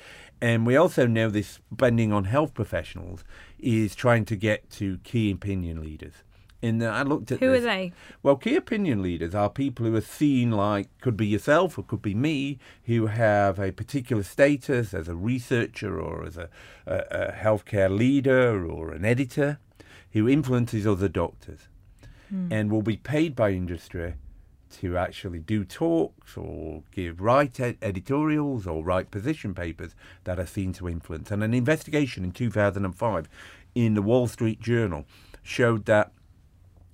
And 0.43 0.67
we 0.67 0.75
also 0.75 1.07
know 1.07 1.31
this 1.31 1.61
spending 1.73 2.13
on 2.13 2.25
health 2.25 2.53
professionals 2.53 3.23
is 3.61 3.95
trying 3.95 4.25
to 4.25 4.35
get 4.35 4.69
to 4.71 4.99
key 5.05 5.31
opinion 5.31 5.81
leaders. 5.81 6.15
And 6.61 6.85
I 6.85 7.03
looked 7.03 7.31
at 7.31 7.39
who 7.39 7.53
this. 7.53 7.61
are 7.61 7.67
they? 7.67 7.93
Well, 8.25 8.35
key 8.35 8.57
opinion 8.57 9.03
leaders 9.03 9.37
are 9.37 9.49
people 9.49 9.87
who 9.87 9.95
are 9.95 10.01
seen 10.01 10.51
like 10.51 10.89
could 11.01 11.17
be 11.17 11.29
yourself 11.29 11.79
or 11.79 11.85
could 11.85 12.03
be 12.03 12.15
me, 12.15 12.59
who 12.87 13.07
have 13.07 13.61
a 13.61 13.71
particular 13.71 14.25
status 14.25 14.93
as 14.93 15.07
a 15.07 15.15
researcher 15.15 16.01
or 16.01 16.27
as 16.27 16.37
a, 16.37 16.49
a, 16.87 17.05
a 17.11 17.33
healthcare 17.33 17.97
leader 17.97 18.67
or 18.67 18.91
an 18.91 19.05
editor, 19.05 19.61
who 20.11 20.29
influences 20.29 20.89
other 20.89 21.09
doctors, 21.09 21.69
mm. 22.35 22.49
and 22.51 22.73
will 22.73 22.83
be 22.83 22.97
paid 22.97 23.37
by 23.37 23.51
industry 23.51 24.15
to 24.81 24.97
actually 24.97 25.39
do 25.39 25.65
talks 25.65 26.37
or 26.37 26.83
give 26.93 27.21
write 27.21 27.61
ed- 27.61 27.79
editorials 27.83 28.67
or 28.67 28.83
write 28.83 29.11
position 29.11 29.55
papers 29.55 29.95
that 30.25 30.39
are 30.39 30.47
seen 30.47 30.73
to 30.75 30.89
influence. 30.89 31.31
And 31.31 31.43
an 31.43 31.55
investigation 31.55 32.25
in 32.25 32.33
2005 32.33 33.29
in 33.75 33.95
the 33.95 34.03
Wall 34.03 34.27
Street 34.27 34.61
Journal 34.61 35.05
showed 35.43 35.87
that 35.87 36.13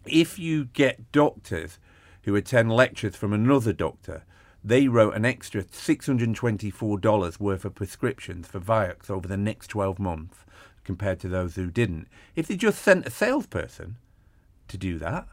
if 0.07 0.39
you 0.39 0.67
get 0.67 1.13
doctors 1.13 1.79
who 2.23 2.35
attend 2.37 2.73
lectures 2.73 3.17
from 3.17 3.33
another 3.33 3.73
doctor, 3.73 4.25
they 4.65 4.89
wrote 4.89 5.15
an 5.15 5.25
extra 5.25 5.63
$624 5.63 7.41
worth 7.41 7.65
of 7.65 7.75
prescriptions 7.75 8.47
for 8.47 8.61
Vioxx 8.61 9.09
over 9.09 9.29
the 9.29 9.37
next 9.37 9.69
12 9.69 9.99
months 9.99 10.39
compared 10.85 11.21
to 11.21 11.29
those 11.29 11.55
who 11.55 11.71
didn't. 11.71 12.09
If 12.35 12.49
they 12.49 12.57
just 12.57 12.83
sent 12.83 13.07
a 13.07 13.11
salesperson 13.11 13.97
to 14.69 14.77
do 14.77 14.99
that, 14.99 15.29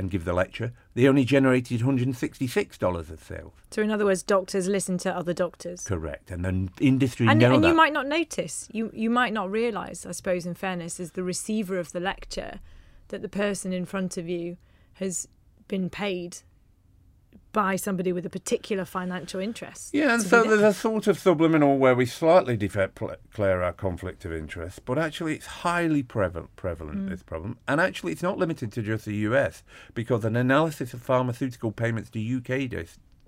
and 0.00 0.10
give 0.10 0.24
the 0.24 0.32
lecture, 0.32 0.72
they 0.94 1.06
only 1.06 1.24
generated 1.24 1.82
$166 1.82 3.10
of 3.10 3.22
sales. 3.22 3.52
So, 3.70 3.82
in 3.82 3.90
other 3.90 4.06
words, 4.06 4.22
doctors 4.22 4.66
listen 4.66 4.98
to 4.98 5.14
other 5.14 5.32
doctors. 5.32 5.84
Correct, 5.84 6.30
and 6.30 6.44
the 6.44 6.68
industry 6.84 7.28
and, 7.28 7.38
know 7.38 7.54
and 7.54 7.62
that. 7.62 7.68
you 7.68 7.74
might 7.74 7.92
not 7.92 8.08
notice. 8.08 8.66
You 8.72 8.90
you 8.92 9.10
might 9.10 9.32
not 9.32 9.50
realise. 9.50 10.04
I 10.06 10.12
suppose, 10.12 10.46
in 10.46 10.54
fairness, 10.54 10.98
as 10.98 11.12
the 11.12 11.22
receiver 11.22 11.78
of 11.78 11.92
the 11.92 12.00
lecture, 12.00 12.60
that 13.08 13.22
the 13.22 13.28
person 13.28 13.72
in 13.72 13.84
front 13.84 14.16
of 14.16 14.28
you 14.28 14.56
has 14.94 15.28
been 15.68 15.90
paid 15.90 16.38
by 17.52 17.76
somebody 17.76 18.12
with 18.12 18.24
a 18.24 18.30
particular 18.30 18.84
financial 18.84 19.40
interest. 19.40 19.92
Yeah, 19.92 20.14
and 20.14 20.22
so 20.22 20.44
there's 20.44 20.60
a 20.60 20.72
sort 20.72 21.06
of 21.06 21.18
subliminal 21.18 21.78
where 21.78 21.94
we 21.94 22.06
slightly 22.06 22.56
declare 22.56 23.62
our 23.62 23.72
conflict 23.72 24.24
of 24.24 24.32
interest, 24.32 24.84
but 24.84 24.98
actually 24.98 25.34
it's 25.34 25.46
highly 25.46 26.02
prevalent, 26.02 26.54
prevalent 26.56 27.06
mm. 27.06 27.08
this 27.10 27.22
problem. 27.22 27.58
And 27.66 27.80
actually 27.80 28.12
it's 28.12 28.22
not 28.22 28.38
limited 28.38 28.72
to 28.72 28.82
just 28.82 29.04
the 29.04 29.16
US, 29.16 29.62
because 29.94 30.24
an 30.24 30.36
analysis 30.36 30.94
of 30.94 31.02
pharmaceutical 31.02 31.72
payments 31.72 32.10
to 32.10 32.36
UK 32.36 32.70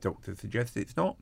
doctors 0.01 0.39
suggests 0.39 0.77
it's 0.77 0.97
not. 0.97 1.17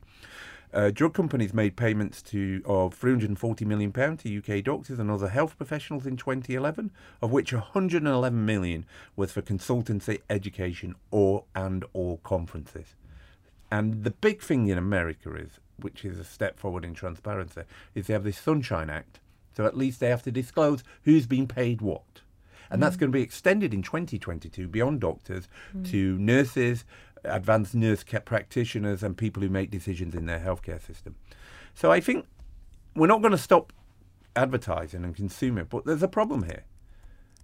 Uh, 0.73 0.91
drug 0.91 1.13
companies 1.13 1.53
made 1.53 1.77
payments 1.77 2.23
to 2.23 2.63
of 2.65 2.95
340 2.95 3.65
million 3.65 3.91
pound 3.91 4.21
to 4.21 4.39
UK 4.39 4.63
doctors 4.63 5.01
and 5.01 5.11
other 5.11 5.29
health 5.29 5.57
professionals 5.57 6.07
in 6.07 6.17
2011, 6.17 6.93
of 7.21 7.33
which 7.33 7.53
111 7.53 8.45
million 8.47 8.87
was 9.17 9.33
for 9.33 9.43
consultancy, 9.43 10.21
education, 10.31 10.95
or 11.11 11.45
and 11.57 11.85
or 11.93 12.19
conferences. 12.19 12.95
And 13.73 14.05
the 14.05 14.11
big 14.11 14.43
thing 14.43 14.69
in 14.69 14.79
America 14.79 15.35
is, 15.35 15.59
which 15.79 16.05
is 16.05 16.19
a 16.19 16.25
step 16.25 16.59
forward 16.59 16.85
in 16.85 16.95
transparency, 16.95 17.63
is 17.95 18.07
they 18.07 18.13
have 18.13 18.25
this 18.25 18.39
Sunshine 18.39 18.91
Act. 18.91 19.21
So 19.57 19.67
at 19.67 19.77
least 19.77 19.99
they 20.01 20.09
have 20.09 20.23
to 20.23 20.31
disclose 20.31 20.85
who's 21.05 21.27
been 21.27 21.49
paid 21.49 21.81
what. 21.81 22.23
And 22.71 22.79
mm. 22.79 22.85
that's 22.85 22.97
going 22.97 23.11
to 23.11 23.17
be 23.17 23.23
extended 23.23 23.75
in 23.75 23.83
2022 23.83 24.69
beyond 24.69 25.01
doctors 25.01 25.49
mm. 25.77 25.89
to 25.91 26.17
nurses, 26.19 26.85
advanced 27.25 27.75
nurse 27.75 28.05
practitioners 28.25 29.03
and 29.03 29.17
people 29.17 29.43
who 29.43 29.49
make 29.49 29.71
decisions 29.71 30.15
in 30.15 30.27
their 30.27 30.41
healthcare 30.41 30.85
system. 30.85 31.17
So 31.75 31.91
I 31.91 32.01
think 32.01 32.27
we're 32.95 33.07
not 33.07 33.23
going 33.23 33.33
to 33.33 33.39
stop 33.39 33.73
advertising 34.37 35.05
and 35.05 35.15
consuming, 35.15 35.67
but 35.69 35.85
there's 35.85 36.03
a 36.03 36.09
problem 36.09 36.45
here. 36.45 36.65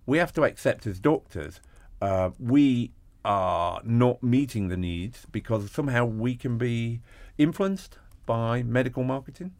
We 0.07 0.19
have 0.19 0.33
to 0.35 0.45
accept 0.45 0.87
as 0.87 1.01
doctors, 1.01 1.61
uh, 2.01 2.31
we 2.39 2.93
are 3.25 3.81
not 3.85 4.23
meeting 4.23 4.69
the 4.69 4.77
needs 4.77 5.27
because 5.33 5.71
somehow 5.71 6.05
we 6.05 6.37
can 6.37 6.59
be 6.59 7.01
influenced 7.39 7.99
by 8.25 8.63
medical 8.63 9.03
marketing. 9.03 9.53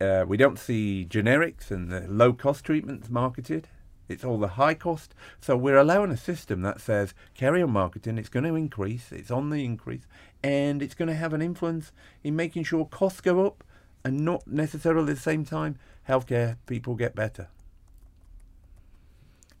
Uh, 0.00 0.24
we 0.26 0.36
don't 0.36 0.58
see 0.58 1.06
generics 1.08 1.70
and 1.70 1.90
the 1.90 2.00
low 2.08 2.32
cost 2.32 2.64
treatments 2.64 3.08
marketed. 3.08 3.68
It's 4.08 4.24
all 4.24 4.38
the 4.38 4.48
high 4.48 4.74
cost. 4.74 5.14
So 5.40 5.56
we're 5.56 5.78
allowing 5.78 6.10
a 6.10 6.16
system 6.16 6.62
that 6.62 6.80
says 6.80 7.14
carry 7.34 7.62
on 7.62 7.70
marketing, 7.70 8.18
it's 8.18 8.28
going 8.28 8.44
to 8.44 8.54
increase, 8.54 9.12
it's 9.12 9.30
on 9.30 9.50
the 9.50 9.64
increase, 9.64 10.06
and 10.42 10.82
it's 10.82 10.94
going 10.94 11.08
to 11.08 11.14
have 11.14 11.32
an 11.32 11.42
influence 11.42 11.92
in 12.22 12.36
making 12.36 12.64
sure 12.64 12.84
costs 12.84 13.20
go 13.20 13.46
up 13.46 13.64
and 14.04 14.24
not 14.24 14.46
necessarily 14.46 15.10
at 15.10 15.16
the 15.16 15.22
same 15.22 15.44
time 15.44 15.78
healthcare 16.08 16.56
people 16.66 16.94
get 16.94 17.14
better. 17.14 17.48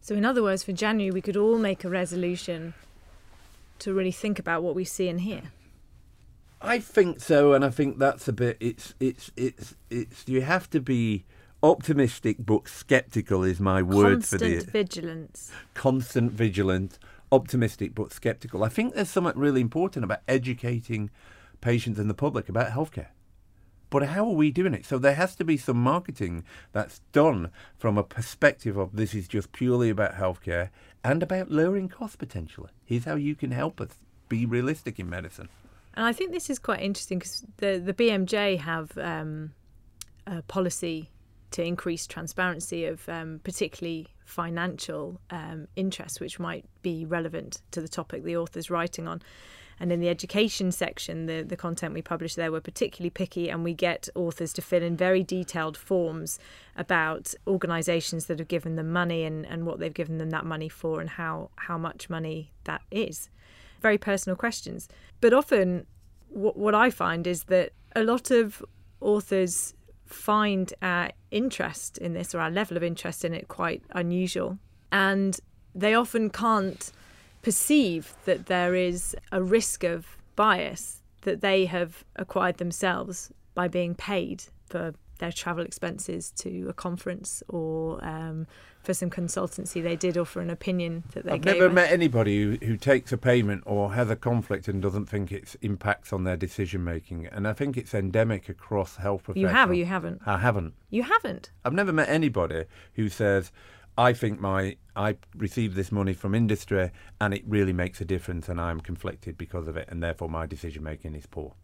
So, 0.00 0.16
in 0.16 0.24
other 0.24 0.42
words, 0.42 0.64
for 0.64 0.72
January, 0.72 1.12
we 1.12 1.20
could 1.20 1.36
all 1.36 1.58
make 1.58 1.84
a 1.84 1.88
resolution 1.88 2.74
to 3.78 3.94
really 3.94 4.10
think 4.10 4.38
about 4.38 4.62
what 4.62 4.74
we 4.74 4.84
see 4.84 5.08
and 5.08 5.20
hear. 5.20 5.42
I 6.60 6.78
think 6.78 7.20
so, 7.20 7.52
and 7.52 7.64
I 7.64 7.70
think 7.70 7.98
that's 7.98 8.28
a 8.28 8.32
bit. 8.32 8.56
It's 8.60 8.94
it's 9.00 9.30
it's 9.36 9.74
it's. 9.90 10.26
You 10.26 10.42
have 10.42 10.70
to 10.70 10.80
be 10.80 11.24
optimistic 11.62 12.36
but 12.40 12.68
skeptical 12.68 13.44
is 13.44 13.60
my 13.60 13.82
word 13.82 14.20
Constant 14.20 14.40
for 14.42 14.48
the 14.48 14.54
constant 14.54 14.72
vigilance. 14.72 15.52
Constant 15.74 16.32
vigilance, 16.32 16.98
optimistic 17.30 17.94
but 17.94 18.12
skeptical. 18.12 18.64
I 18.64 18.68
think 18.68 18.94
there's 18.94 19.10
something 19.10 19.38
really 19.38 19.60
important 19.60 20.04
about 20.04 20.20
educating 20.26 21.10
patients 21.60 21.98
and 21.98 22.10
the 22.10 22.14
public 22.14 22.48
about 22.48 22.72
healthcare. 22.72 23.08
But 23.90 24.04
how 24.04 24.24
are 24.24 24.34
we 24.34 24.50
doing 24.50 24.72
it? 24.72 24.86
So 24.86 24.98
there 24.98 25.14
has 25.14 25.36
to 25.36 25.44
be 25.44 25.58
some 25.58 25.76
marketing 25.76 26.44
that's 26.72 27.00
done 27.12 27.50
from 27.76 27.98
a 27.98 28.02
perspective 28.02 28.78
of 28.78 28.96
this 28.96 29.14
is 29.14 29.28
just 29.28 29.52
purely 29.52 29.90
about 29.90 30.14
healthcare 30.14 30.70
and 31.04 31.22
about 31.22 31.50
lowering 31.50 31.90
costs 31.90 32.16
potentially. 32.16 32.70
Here's 32.86 33.04
how 33.04 33.16
you 33.16 33.34
can 33.34 33.50
help 33.50 33.82
us 33.82 33.90
be 34.30 34.46
realistic 34.46 34.98
in 34.98 35.10
medicine. 35.10 35.50
And 35.92 36.06
I 36.06 36.12
think 36.14 36.32
this 36.32 36.48
is 36.48 36.58
quite 36.58 36.80
interesting 36.80 37.18
because 37.18 37.44
the 37.58 37.78
the 37.78 37.92
BMJ 37.92 38.58
have 38.60 38.96
um, 38.96 39.52
a 40.26 40.40
policy 40.40 41.10
to 41.52 41.62
increase 41.62 42.06
transparency 42.06 42.84
of 42.86 43.08
um, 43.08 43.40
particularly 43.44 44.08
financial 44.24 45.20
um, 45.30 45.68
interests, 45.76 46.20
which 46.20 46.38
might 46.38 46.64
be 46.82 47.04
relevant 47.04 47.62
to 47.70 47.80
the 47.80 47.88
topic 47.88 48.24
the 48.24 48.36
author's 48.36 48.70
writing 48.70 49.06
on. 49.08 49.22
And 49.80 49.90
in 49.90 50.00
the 50.00 50.08
education 50.08 50.70
section, 50.70 51.26
the, 51.26 51.42
the 51.42 51.56
content 51.56 51.92
we 51.92 52.02
publish 52.02 52.34
there, 52.36 52.52
we're 52.52 52.60
particularly 52.60 53.10
picky 53.10 53.50
and 53.50 53.64
we 53.64 53.74
get 53.74 54.08
authors 54.14 54.52
to 54.52 54.62
fill 54.62 54.82
in 54.82 54.96
very 54.96 55.24
detailed 55.24 55.76
forms 55.76 56.38
about 56.76 57.34
organisations 57.48 58.26
that 58.26 58.38
have 58.38 58.48
given 58.48 58.76
them 58.76 58.92
money 58.92 59.24
and, 59.24 59.44
and 59.46 59.66
what 59.66 59.80
they've 59.80 59.92
given 59.92 60.18
them 60.18 60.30
that 60.30 60.44
money 60.44 60.68
for 60.68 61.00
and 61.00 61.10
how, 61.10 61.50
how 61.56 61.76
much 61.76 62.08
money 62.08 62.52
that 62.64 62.82
is. 62.90 63.28
very 63.80 63.98
personal 63.98 64.36
questions. 64.36 64.88
But 65.20 65.34
often, 65.34 65.86
what, 66.28 66.56
what 66.56 66.74
I 66.74 66.90
find 66.90 67.26
is 67.26 67.44
that 67.44 67.72
a 67.94 68.04
lot 68.04 68.30
of 68.30 68.64
authors 69.00 69.74
find 70.12 70.72
our 70.82 71.10
interest 71.30 71.98
in 71.98 72.12
this 72.12 72.34
or 72.34 72.40
our 72.40 72.50
level 72.50 72.76
of 72.76 72.82
interest 72.82 73.24
in 73.24 73.34
it 73.34 73.48
quite 73.48 73.82
unusual. 73.90 74.58
And 74.90 75.38
they 75.74 75.94
often 75.94 76.30
can't 76.30 76.92
perceive 77.42 78.14
that 78.24 78.46
there 78.46 78.74
is 78.74 79.16
a 79.32 79.42
risk 79.42 79.84
of 79.84 80.16
bias 80.36 81.02
that 81.22 81.40
they 81.40 81.66
have 81.66 82.04
acquired 82.16 82.58
themselves 82.58 83.30
by 83.54 83.68
being 83.68 83.94
paid 83.94 84.44
for 84.66 84.94
their 85.18 85.32
travel 85.32 85.64
expenses 85.64 86.30
to 86.32 86.66
a 86.68 86.72
conference 86.72 87.42
or 87.48 88.04
um, 88.04 88.46
for 88.82 88.94
some 88.94 89.10
consultancy 89.10 89.82
they 89.82 89.96
did 89.96 90.16
or 90.16 90.24
for 90.24 90.40
an 90.40 90.50
opinion 90.50 91.04
that 91.12 91.24
they 91.24 91.38
gave. 91.38 91.54
I've 91.54 91.58
never 91.58 91.68
us. 91.68 91.74
met 91.74 91.92
anybody 91.92 92.42
who, 92.42 92.66
who 92.66 92.76
takes 92.76 93.12
a 93.12 93.18
payment 93.18 93.62
or 93.64 93.94
has 93.94 94.10
a 94.10 94.16
conflict 94.16 94.68
and 94.68 94.82
doesn't 94.82 95.06
think 95.06 95.30
it 95.30 95.54
impacts 95.62 96.12
on 96.12 96.24
their 96.24 96.36
decision 96.36 96.82
making. 96.82 97.26
And 97.26 97.46
I 97.46 97.52
think 97.52 97.76
it's 97.76 97.94
endemic 97.94 98.48
across 98.48 98.96
health 98.96 99.22
You 99.22 99.24
professionals. 99.24 99.52
have 99.54 99.70
or 99.70 99.74
you 99.74 99.84
haven't? 99.84 100.22
I 100.26 100.38
haven't. 100.38 100.74
You 100.90 101.04
haven't. 101.04 101.50
I've 101.64 101.72
never 101.72 101.92
met 101.92 102.08
anybody 102.08 102.64
who 102.94 103.08
says, 103.08 103.52
I 103.96 104.12
think 104.14 104.40
my 104.40 104.76
I 104.96 105.16
received 105.36 105.76
this 105.76 105.92
money 105.92 106.14
from 106.14 106.34
industry 106.34 106.90
and 107.20 107.34
it 107.34 107.44
really 107.46 107.72
makes 107.72 108.00
a 108.00 108.04
difference 108.04 108.48
and 108.48 108.60
I'm 108.60 108.80
conflicted 108.80 109.36
because 109.36 109.68
of 109.68 109.76
it 109.76 109.88
and 109.90 110.02
therefore 110.02 110.28
my 110.28 110.46
decision 110.46 110.82
making 110.82 111.14
is 111.14 111.26
poor. 111.26 111.54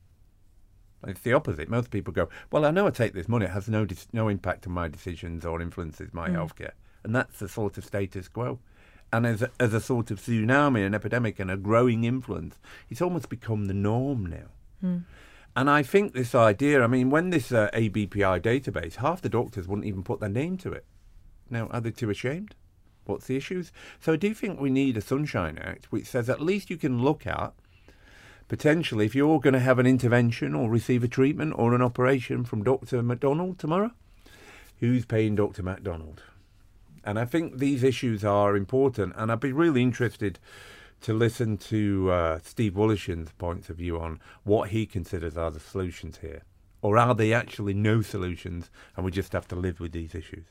It's 1.07 1.21
the 1.21 1.33
opposite. 1.33 1.69
Most 1.69 1.91
people 1.91 2.13
go, 2.13 2.29
well, 2.51 2.65
I 2.65 2.71
know 2.71 2.87
I 2.87 2.91
take 2.91 3.15
this 3.15 3.29
money; 3.29 3.45
it 3.45 3.53
has 3.53 3.69
no 3.69 3.87
no 4.13 4.29
impact 4.29 4.67
on 4.67 4.73
my 4.73 4.89
decisions 4.89 5.45
or 5.45 5.63
influences 5.63 6.13
my 6.13 6.29
mm. 6.29 6.35
healthcare, 6.35 6.73
and 7.05 7.15
that's 7.15 7.39
the 7.39 7.49
sort 7.49 7.79
of 7.79 7.85
status 7.85 8.29
quo. 8.29 8.59
And 9.13 9.27
as 9.27 9.41
a, 9.43 9.51
as 9.59 9.73
a 9.73 9.81
sort 9.81 10.11
of 10.11 10.21
tsunami, 10.21 10.87
an 10.87 10.95
epidemic, 10.95 11.39
and 11.39 11.51
a 11.51 11.57
growing 11.57 12.05
influence, 12.05 12.59
it's 12.91 13.01
almost 13.01 13.29
become 13.31 13.65
the 13.65 13.75
norm 13.75 14.27
now. 14.27 14.49
And 15.57 15.71
I 15.71 15.83
think 15.83 16.13
this 16.13 16.35
idea, 16.35 16.83
I 16.83 16.87
mean, 16.87 17.11
when 17.11 17.31
this 17.31 17.51
uh, 17.51 17.71
ABPI 17.73 18.41
database, 18.41 18.97
half 18.97 19.23
the 19.23 19.29
doctors 19.29 19.67
wouldn't 19.67 19.87
even 19.87 20.03
put 20.03 20.21
their 20.21 20.29
name 20.29 20.57
to 20.59 20.73
it. 20.73 20.85
Now, 21.51 21.67
are 21.69 21.81
they 21.81 21.91
too 21.91 22.11
ashamed? 22.11 22.55
What's 23.07 23.27
the 23.27 23.37
issues? 23.37 23.73
So 23.99 24.13
I 24.13 24.17
do 24.17 24.35
think 24.35 24.61
we 24.61 24.71
need 24.71 24.97
a 24.97 25.01
Sunshine 25.01 25.59
Act 25.59 25.91
which 25.91 26.07
says 26.07 26.29
at 26.29 26.43
least 26.43 26.69
you 26.69 26.77
can 26.77 27.03
look 27.03 27.27
at 27.27 27.55
potentially 28.49 29.07
if 29.07 29.15
you're 29.15 29.41
going 29.41 29.55
to 29.55 29.61
have 29.61 29.79
an 29.79 29.87
intervention 29.87 30.55
or 30.55 30.69
receive 30.71 31.03
a 31.03 31.09
treatment 31.09 31.55
or 31.57 31.75
an 31.75 31.83
operation 31.83 32.45
from 32.45 32.63
Dr. 32.63 33.03
Macdonald 33.03 33.59
tomorrow, 33.59 33.93
who's 34.81 35.07
paying 35.07 35.35
Dr. 35.35 35.63
Macdonald? 35.63 36.23
And 37.09 37.19
I 37.19 37.25
think 37.25 37.57
these 37.57 37.83
issues 37.83 38.23
are 38.23 38.55
important, 38.55 39.15
and 39.17 39.33
I'd 39.33 39.41
be 39.41 39.51
really 39.51 39.83
interested 39.83 40.39
to 41.01 41.15
listen 41.15 41.57
to 41.57 42.11
uh, 42.11 42.39
Steve 42.45 42.75
Woloshin's 42.75 43.33
points 43.39 43.71
of 43.71 43.79
view 43.79 43.99
on 43.99 44.21
what 44.45 44.69
he 44.69 44.85
considers 44.85 45.35
are 45.35 45.51
the 45.51 45.59
solutions 45.59 46.19
here. 46.19 46.43
Or 46.83 46.99
are 46.99 47.15
they 47.15 47.33
actually 47.33 47.73
no 47.73 48.03
solutions 48.03 48.71
and 48.95 49.07
we 49.07 49.11
just 49.11 49.33
have 49.33 49.49
to 49.49 49.57
live 49.57 49.81
with 49.81 49.93
these 49.93 50.15
issues? 50.15 50.49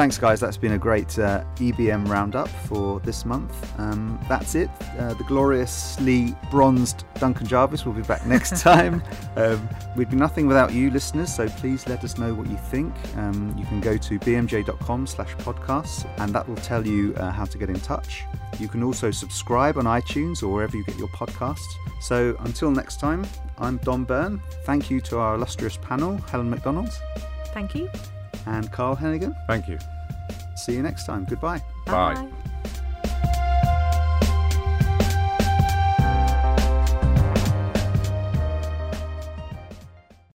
Thanks, 0.00 0.16
guys. 0.16 0.40
That's 0.40 0.56
been 0.56 0.72
a 0.72 0.78
great 0.78 1.18
uh, 1.18 1.44
EBM 1.56 2.08
roundup 2.08 2.48
for 2.48 3.00
this 3.00 3.26
month. 3.26 3.52
Um, 3.78 4.18
that's 4.30 4.54
it. 4.54 4.70
Uh, 4.98 5.12
the 5.12 5.24
gloriously 5.24 6.34
bronzed 6.50 7.04
Duncan 7.16 7.46
Jarvis 7.46 7.84
will 7.84 7.92
be 7.92 8.00
back 8.00 8.24
next 8.24 8.62
time. 8.62 9.02
Um, 9.36 9.68
we'd 9.96 10.08
be 10.08 10.16
nothing 10.16 10.46
without 10.46 10.72
you, 10.72 10.90
listeners. 10.90 11.34
So 11.34 11.50
please 11.50 11.86
let 11.86 12.02
us 12.02 12.16
know 12.16 12.32
what 12.32 12.48
you 12.48 12.56
think. 12.56 12.94
Um, 13.18 13.54
you 13.58 13.66
can 13.66 13.82
go 13.82 13.98
to 13.98 14.18
bmj.com/slash 14.18 15.34
podcasts, 15.34 16.10
and 16.16 16.34
that 16.34 16.48
will 16.48 16.56
tell 16.56 16.86
you 16.86 17.14
uh, 17.16 17.30
how 17.30 17.44
to 17.44 17.58
get 17.58 17.68
in 17.68 17.78
touch. 17.80 18.24
You 18.58 18.68
can 18.68 18.82
also 18.82 19.10
subscribe 19.10 19.76
on 19.76 19.84
iTunes 19.84 20.42
or 20.42 20.48
wherever 20.48 20.78
you 20.78 20.84
get 20.86 20.96
your 20.96 21.08
podcasts. 21.08 21.74
So 22.00 22.36
until 22.40 22.70
next 22.70 23.00
time, 23.00 23.26
I'm 23.58 23.76
Don 23.76 24.04
Byrne. 24.04 24.40
Thank 24.64 24.90
you 24.90 25.02
to 25.02 25.18
our 25.18 25.34
illustrious 25.34 25.76
panel, 25.76 26.16
Helen 26.30 26.48
Macdonald 26.48 26.88
Thank 27.52 27.74
you. 27.74 27.90
And 28.46 28.70
Carl 28.72 28.96
Heneghan. 28.96 29.34
Thank 29.46 29.68
you. 29.68 29.78
See 30.54 30.72
you 30.72 30.82
next 30.82 31.04
time. 31.06 31.24
Goodbye. 31.24 31.62
Bye. 31.86 32.14
Bye. 32.14 32.28